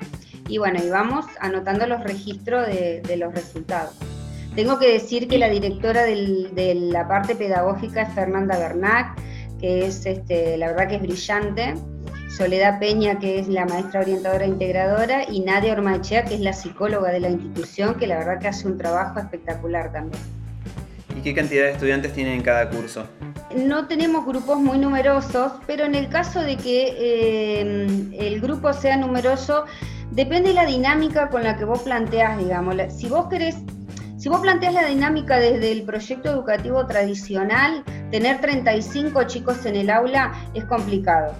y 0.48 0.58
bueno, 0.58 0.80
y 0.82 0.88
vamos 0.88 1.26
anotando 1.40 1.86
los 1.86 2.02
registros 2.04 2.66
de, 2.66 3.16
los 3.16 3.34
resultados. 3.34 3.94
Tengo 4.54 4.78
que 4.78 4.92
decir 4.92 5.28
que 5.28 5.38
la 5.38 5.48
directora 5.48 6.04
de 6.04 6.74
la 6.74 7.06
parte 7.08 7.34
pedagógica 7.34 8.02
es 8.02 8.14
Fernanda 8.14 8.58
Bernac, 8.58 9.18
que 9.60 9.86
es, 9.86 10.06
este, 10.06 10.56
la 10.56 10.68
verdad 10.68 10.88
que 10.88 10.94
es 10.96 11.02
brillante, 11.02 11.74
Soledad 12.28 12.78
Peña, 12.78 13.18
que 13.18 13.38
es 13.38 13.48
la 13.48 13.64
maestra 13.64 14.00
orientadora 14.00 14.46
integradora, 14.46 15.24
y 15.30 15.40
Nadia 15.40 15.72
Ormachea, 15.72 16.24
que 16.24 16.34
es 16.34 16.40
la 16.40 16.52
psicóloga 16.52 17.10
de 17.10 17.20
la 17.20 17.30
institución, 17.30 17.94
que 17.94 18.06
la 18.06 18.18
verdad 18.18 18.38
que 18.38 18.48
hace 18.48 18.66
un 18.66 18.76
trabajo 18.76 19.18
espectacular 19.18 19.92
también. 19.92 20.22
¿Y 21.16 21.22
qué 21.22 21.34
cantidad 21.34 21.64
de 21.64 21.72
estudiantes 21.72 22.12
tienen 22.12 22.34
en 22.34 22.42
cada 22.42 22.68
curso? 22.68 23.06
No 23.56 23.86
tenemos 23.86 24.26
grupos 24.26 24.58
muy 24.58 24.78
numerosos, 24.78 25.52
pero 25.66 25.84
en 25.84 25.94
el 25.94 26.08
caso 26.10 26.40
de 26.40 26.56
que 26.56 26.94
eh, 26.98 27.86
el 28.18 28.40
grupo 28.40 28.72
sea 28.74 28.98
numeroso, 28.98 29.64
depende 30.10 30.50
de 30.50 30.54
la 30.54 30.66
dinámica 30.66 31.30
con 31.30 31.42
la 31.42 31.56
que 31.56 31.64
vos 31.64 31.82
planteás, 31.82 32.36
digamos. 32.38 32.76
Si 32.92 33.08
vos 33.08 33.28
querés, 33.28 33.56
si 34.18 34.28
vos 34.28 34.40
planteás 34.40 34.74
la 34.74 34.84
dinámica 34.84 35.38
desde 35.38 35.72
el 35.72 35.84
proyecto 35.84 36.30
educativo 36.30 36.86
tradicional, 36.86 37.82
tener 38.10 38.40
35 38.42 39.24
chicos 39.24 39.64
en 39.64 39.76
el 39.76 39.88
aula 39.88 40.34
es 40.52 40.64
complicado. 40.66 41.32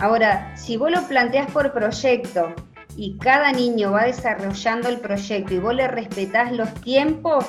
Ahora, 0.00 0.54
si 0.54 0.76
vos 0.76 0.90
lo 0.90 1.02
planteás 1.08 1.50
por 1.50 1.72
proyecto 1.72 2.54
y 2.94 3.16
cada 3.16 3.52
niño 3.52 3.92
va 3.92 4.04
desarrollando 4.04 4.88
el 4.90 4.98
proyecto 4.98 5.54
y 5.54 5.58
vos 5.58 5.74
le 5.74 5.88
respetás 5.88 6.52
los 6.52 6.72
tiempos, 6.74 7.46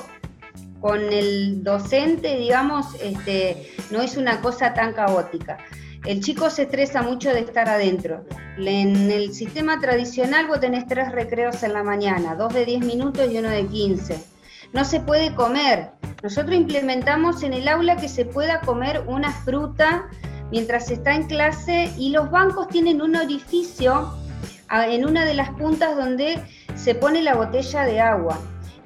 con 0.80 1.12
el 1.12 1.64
docente, 1.64 2.38
digamos, 2.38 2.96
este, 3.02 3.72
no 3.92 4.02
es 4.02 4.18
una 4.18 4.42
cosa 4.42 4.74
tan 4.74 4.94
caótica. 4.94 5.58
El 6.06 6.22
chico 6.22 6.50
se 6.50 6.64
estresa 6.64 7.02
mucho 7.02 7.30
de 7.30 7.42
estar 7.42 7.68
adentro. 7.68 8.26
En 8.58 9.12
el 9.12 9.34
sistema 9.34 9.80
tradicional 9.80 10.48
vos 10.48 10.62
tenés 10.62 10.88
tres 10.88 11.12
recreos 11.12 11.62
en 11.64 11.74
la 11.74 11.84
mañana, 11.84 12.36
dos 12.36 12.54
de 12.54 12.66
10 12.66 12.86
minutos 12.86 13.30
y 13.30 13.38
uno 13.38 13.50
de 13.50 13.66
15. 13.68 14.18
No 14.72 14.86
se 14.86 15.02
puede 15.02 15.36
comer. 15.36 15.92
Nosotros 16.24 16.56
implementamos 16.56 17.44
en 17.44 17.54
el 17.54 17.68
aula 17.68 17.98
que 17.98 18.08
se 18.08 18.26
pueda 18.26 18.62
comer 18.62 19.04
una 19.08 19.32
fruta 19.32 20.10
mientras 20.52 20.90
está 20.90 21.16
en 21.16 21.28
clase 21.28 21.92
y 21.98 22.12
los 22.12 22.32
bancos 22.32 22.70
tienen 22.70 23.02
un 23.02 23.16
orificio 23.16 24.14
en 24.72 25.06
una 25.06 25.26
de 25.26 25.34
las 25.34 25.50
puntas 25.52 25.96
donde 25.96 26.42
se 26.76 26.96
pone 26.96 27.24
la 27.24 27.36
botella 27.36 27.84
de 27.84 28.00
agua. 28.00 28.40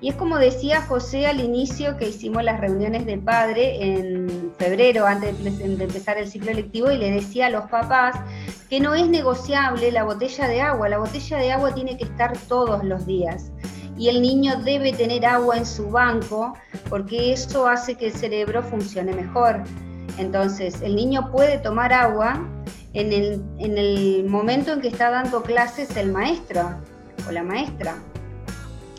Y 0.04 0.10
es 0.10 0.16
como 0.16 0.38
decía 0.38 0.82
José 0.82 1.28
al 1.28 1.40
inicio 1.40 1.96
que 1.96 2.10
hicimos 2.10 2.44
las 2.44 2.60
reuniones 2.60 3.06
de 3.06 3.18
padre 3.18 3.78
en 3.82 4.52
febrero, 4.58 5.06
antes 5.06 5.42
de 5.42 5.64
empezar 5.82 6.18
el 6.18 6.28
ciclo 6.28 6.52
lectivo, 6.52 6.92
y 6.92 6.98
le 6.98 7.10
decía 7.10 7.46
a 7.46 7.50
los 7.50 7.70
papás 7.70 8.18
que 8.70 8.82
no 8.82 8.96
es 8.96 9.08
negociable 9.08 9.94
la 9.94 10.04
botella 10.04 10.50
de 10.50 10.60
agua. 10.60 10.90
La 10.90 10.98
botella 10.98 11.38
de 11.38 11.54
agua 11.54 11.74
tiene 11.74 11.96
que 11.96 12.04
estar 12.04 12.38
todos 12.50 12.84
los 12.84 13.06
días. 13.06 13.54
Y 13.98 14.10
el 14.10 14.22
niño 14.22 14.58
debe 14.58 14.92
tener 14.92 15.26
agua 15.26 15.56
en 15.56 15.66
su 15.66 15.90
banco 15.90 16.54
porque 16.90 17.32
eso 17.32 17.66
hace 17.66 17.96
que 17.96 18.08
el 18.08 18.14
cerebro 18.14 18.62
funcione 18.62 19.14
mejor. 19.14 19.64
Entonces, 20.18 20.82
el 20.82 20.98
niño 20.98 21.32
puede 21.32 21.60
tomar 21.60 21.94
agua 21.94 22.46
en 22.92 23.14
el, 23.14 23.42
en 23.58 23.78
el 23.78 24.26
momento 24.26 24.74
en 24.74 24.82
que 24.82 24.90
está 24.90 25.12
dando 25.12 25.44
clases 25.44 25.96
el 25.96 26.12
maestro 26.12 26.76
o 27.26 27.32
la 27.32 27.44
maestra. 27.44 27.96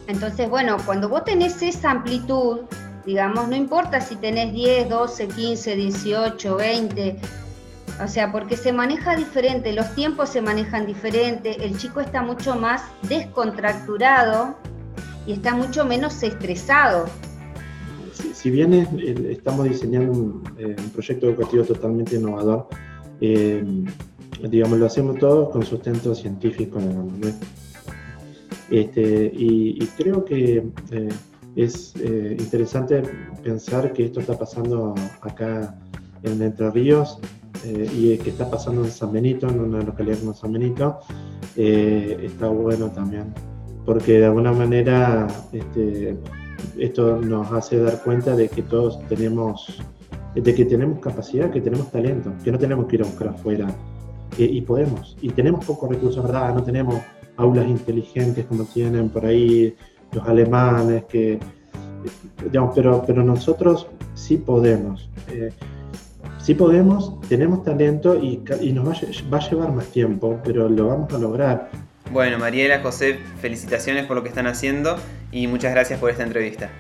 Entonces, 0.07 0.51
bueno, 0.51 0.77
cuando 0.85 1.09
vos 1.09 1.25
tenés 1.25 1.63
esa 1.63 1.91
amplitud, 1.91 2.61
digamos, 3.07 3.49
no 3.49 3.57
importa 3.57 4.01
si 4.01 4.17
tenés 4.17 4.53
10, 4.53 4.89
12, 4.89 5.29
15, 5.29 5.77
18, 5.77 6.57
20, 6.57 7.17
o 8.03 8.09
sea, 8.09 8.33
porque 8.33 8.57
se 8.57 8.73
maneja 8.73 9.15
diferente, 9.17 9.73
los 9.73 9.95
tiempos 9.95 10.31
se 10.31 10.43
manejan 10.43 10.87
diferente, 10.87 11.65
el 11.65 11.79
chico 11.79 12.01
está 12.01 12.23
mucho 12.23 12.57
más 12.57 12.83
descontracturado 13.09 14.57
y 15.27 15.33
está 15.33 15.55
mucho 15.55 15.85
menos 15.85 16.23
estresado. 16.23 17.07
Si, 18.13 18.51
bien 18.51 18.73
estamos 19.31 19.69
diseñando 19.69 20.43
eh, 20.59 20.77
un, 20.79 20.91
proyecto 20.91 21.29
educativo 21.29 21.65
totalmente 21.65 22.17
innovador, 22.17 22.69
eh, 23.21 23.65
digamos, 24.49 24.79
lo 24.79 24.87
hacemos 24.87 25.19
todo 25.19 25.51
con 25.51 25.65
sustento 25.65 26.15
científico, 26.15 26.79
este, 28.81 29.31
y, 29.33 29.79
creo 29.97 30.25
que 30.25 30.67
eh, 30.91 31.09
es 31.55 31.95
eh, 32.01 32.37
interesante 32.37 33.03
pensar 33.45 33.93
que 33.93 34.07
esto 34.07 34.19
está 34.19 34.37
pasando 34.37 34.97
acá 35.21 35.77
en 36.25 36.43
Entre 36.43 36.69
Ríos 36.73 37.21
eh, 37.65 37.89
y 37.95 38.19
que 38.19 38.31
está 38.31 38.51
pasando 38.51 38.83
en 38.85 38.91
San 38.91 39.13
Benito, 39.13 39.49
en 39.49 39.61
una 39.61 39.81
localidad 39.81 40.19
como 40.19 40.35
San 40.35 40.53
Benito, 40.53 40.99
está 41.55 42.49
bueno 42.49 42.89
también, 42.89 43.33
porque 43.87 44.19
de 44.19 44.25
alguna 44.27 44.51
manera 44.53 45.29
este, 45.53 46.19
esto 46.77 47.21
nos 47.21 47.53
hace 47.53 47.79
dar 47.79 48.03
cuenta 48.03 48.35
de 48.35 48.49
que 48.49 48.63
todos 48.63 48.99
tenemos, 49.07 49.81
de 50.35 50.53
que 50.53 50.65
tenemos 50.65 50.99
capacidad, 50.99 51.49
que 51.53 51.61
tenemos 51.61 51.93
talento, 51.93 52.33
que 52.43 52.51
no 52.51 52.59
tenemos 52.59 52.87
que 52.87 52.97
ir 52.97 53.03
a 53.03 53.07
buscar 53.07 53.29
afuera. 53.29 53.69
y 54.37 54.61
podemos, 54.63 55.17
y 55.23 55.29
tenemos 55.29 55.65
pocos 55.65 55.89
recursos, 55.89 56.21
¿verdad? 56.25 56.53
No 56.53 56.65
tenemos 56.65 56.97
aulas 57.37 57.67
inteligentes 57.67 58.45
como 58.47 58.65
tienen 58.65 59.09
por 59.09 59.27
ahí 59.27 59.75
los 60.13 60.27
alemanes, 60.29 61.05
que, 61.05 61.39
digamos, 62.45 62.73
pero, 62.75 63.05
pero 63.07 63.23
nosotros 63.23 63.89
sí 64.15 64.37
podemos. 64.37 65.09
Eh, 65.29 65.51
sí 66.39 66.55
podemos, 66.55 67.21
tenemos 67.29 67.65
talento 67.65 68.17
y, 68.17 68.43
y 68.61 68.73
nos 68.73 68.87
va 68.87 68.93
va 69.33 69.39
a, 69.39 69.51
llevar 69.51 69.73
más 69.73 69.87
tiempo, 69.87 70.41
pero 70.45 70.69
lo 70.69 70.89
vamos 70.89 71.13
a 71.13 71.19
lograr. 71.19 71.71
Bueno, 72.13 72.39
Mariela, 72.39 72.81
José, 72.81 73.19
felicitaciones 73.41 74.07
por 74.07 74.17
lo 74.17 74.23
que 74.23 74.29
están 74.29 74.47
haciendo 74.47 74.97
y 75.33 75.47
muchas 75.47 75.73
gracias 75.73 75.99
por 75.99 76.11
esta 76.11 76.23
entrevista. 76.23 76.71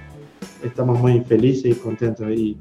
Estamos 0.62 0.99
muy 1.01 1.21
felices 1.21 1.73
y 1.73 1.75
contentos 1.75 2.31
y 2.31 2.57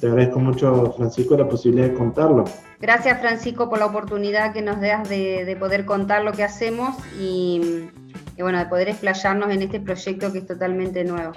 te 0.00 0.06
agradezco 0.06 0.38
mucho, 0.38 0.92
Francisco, 0.96 1.36
la 1.36 1.48
posibilidad 1.48 1.88
de 1.88 1.94
contarlo. 1.94 2.44
Gracias, 2.82 3.20
Francisco, 3.20 3.70
por 3.70 3.78
la 3.78 3.86
oportunidad 3.86 4.52
que 4.52 4.60
nos 4.60 4.80
das 4.80 5.08
de, 5.08 5.56
poder 5.60 5.84
contar 5.84 6.24
lo 6.24 6.32
que 6.32 6.42
hacemos 6.42 6.96
y, 7.16 7.88
bueno, 8.36 8.58
de 8.58 8.66
poder 8.66 8.88
explayarnos 8.88 9.52
en 9.52 9.62
este 9.62 9.78
proyecto 9.78 10.32
que 10.32 10.38
es 10.38 10.46
totalmente 10.48 11.04
nuevo. 11.04 11.32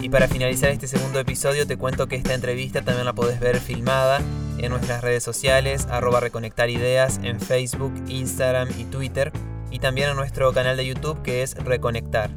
Y 0.00 0.08
para 0.08 0.26
finalizar 0.26 0.70
este 0.70 0.88
segundo 0.88 1.20
episodio 1.20 1.68
te 1.68 1.76
cuento 1.76 2.08
que 2.08 2.16
esta 2.16 2.34
entrevista 2.34 2.82
también 2.82 3.04
la 3.04 3.12
podés 3.12 3.38
ver 3.38 3.60
filmada 3.60 4.20
en 4.58 4.70
nuestras 4.70 5.02
redes 5.02 5.22
sociales, 5.22 5.86
arroba 5.88 6.18
reconectar 6.18 6.68
ideas 6.68 7.20
en 7.22 7.38
Facebook, 7.38 7.92
Instagram 8.08 8.70
y 8.76 8.84
Twitter, 8.86 9.30
y 9.70 9.78
también 9.78 10.10
en 10.10 10.16
nuestro 10.16 10.52
canal 10.52 10.76
de 10.76 10.86
YouTube 10.86 11.22
que 11.22 11.44
es 11.44 11.54
Reconectar. 11.54 12.30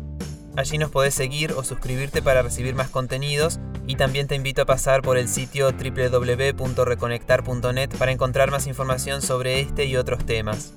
Allí 0.55 0.77
nos 0.77 0.91
podés 0.91 1.15
seguir 1.15 1.53
o 1.53 1.63
suscribirte 1.63 2.21
para 2.21 2.43
recibir 2.43 2.75
más 2.75 2.89
contenidos 2.89 3.59
y 3.87 3.95
también 3.95 4.27
te 4.27 4.35
invito 4.35 4.61
a 4.61 4.65
pasar 4.65 5.01
por 5.01 5.17
el 5.17 5.27
sitio 5.27 5.71
www.reconectar.net 5.71 7.89
para 7.97 8.11
encontrar 8.11 8.51
más 8.51 8.67
información 8.67 9.23
sobre 9.23 9.61
este 9.61 9.85
y 9.85 9.95
otros 9.95 10.23
temas. 10.25 10.73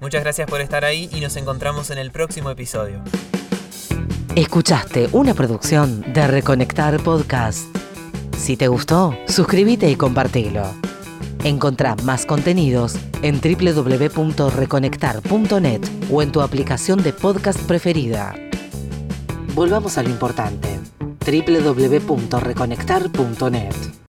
Muchas 0.00 0.22
gracias 0.22 0.48
por 0.48 0.62
estar 0.62 0.86
ahí 0.86 1.10
y 1.12 1.20
nos 1.20 1.36
encontramos 1.36 1.90
en 1.90 1.98
el 1.98 2.10
próximo 2.10 2.48
episodio. 2.50 3.02
Escuchaste 4.34 5.10
una 5.12 5.34
producción 5.34 6.00
de 6.14 6.26
Reconectar 6.26 6.98
Podcast. 7.02 7.66
Si 8.38 8.56
te 8.56 8.68
gustó, 8.68 9.14
suscríbete 9.26 9.90
y 9.90 9.96
compartilo. 9.96 10.62
Encontrá 11.44 11.94
más 12.04 12.24
contenidos 12.24 12.94
en 13.22 13.38
www.reconectar.net 13.40 15.82
o 16.10 16.22
en 16.22 16.32
tu 16.32 16.40
aplicación 16.40 17.02
de 17.02 17.12
podcast 17.12 17.60
preferida. 17.62 18.34
Volvamos 19.54 19.96
a 19.98 20.02
lo 20.02 20.10
importante 20.10 20.80
www.reconectar.net. 21.26 23.90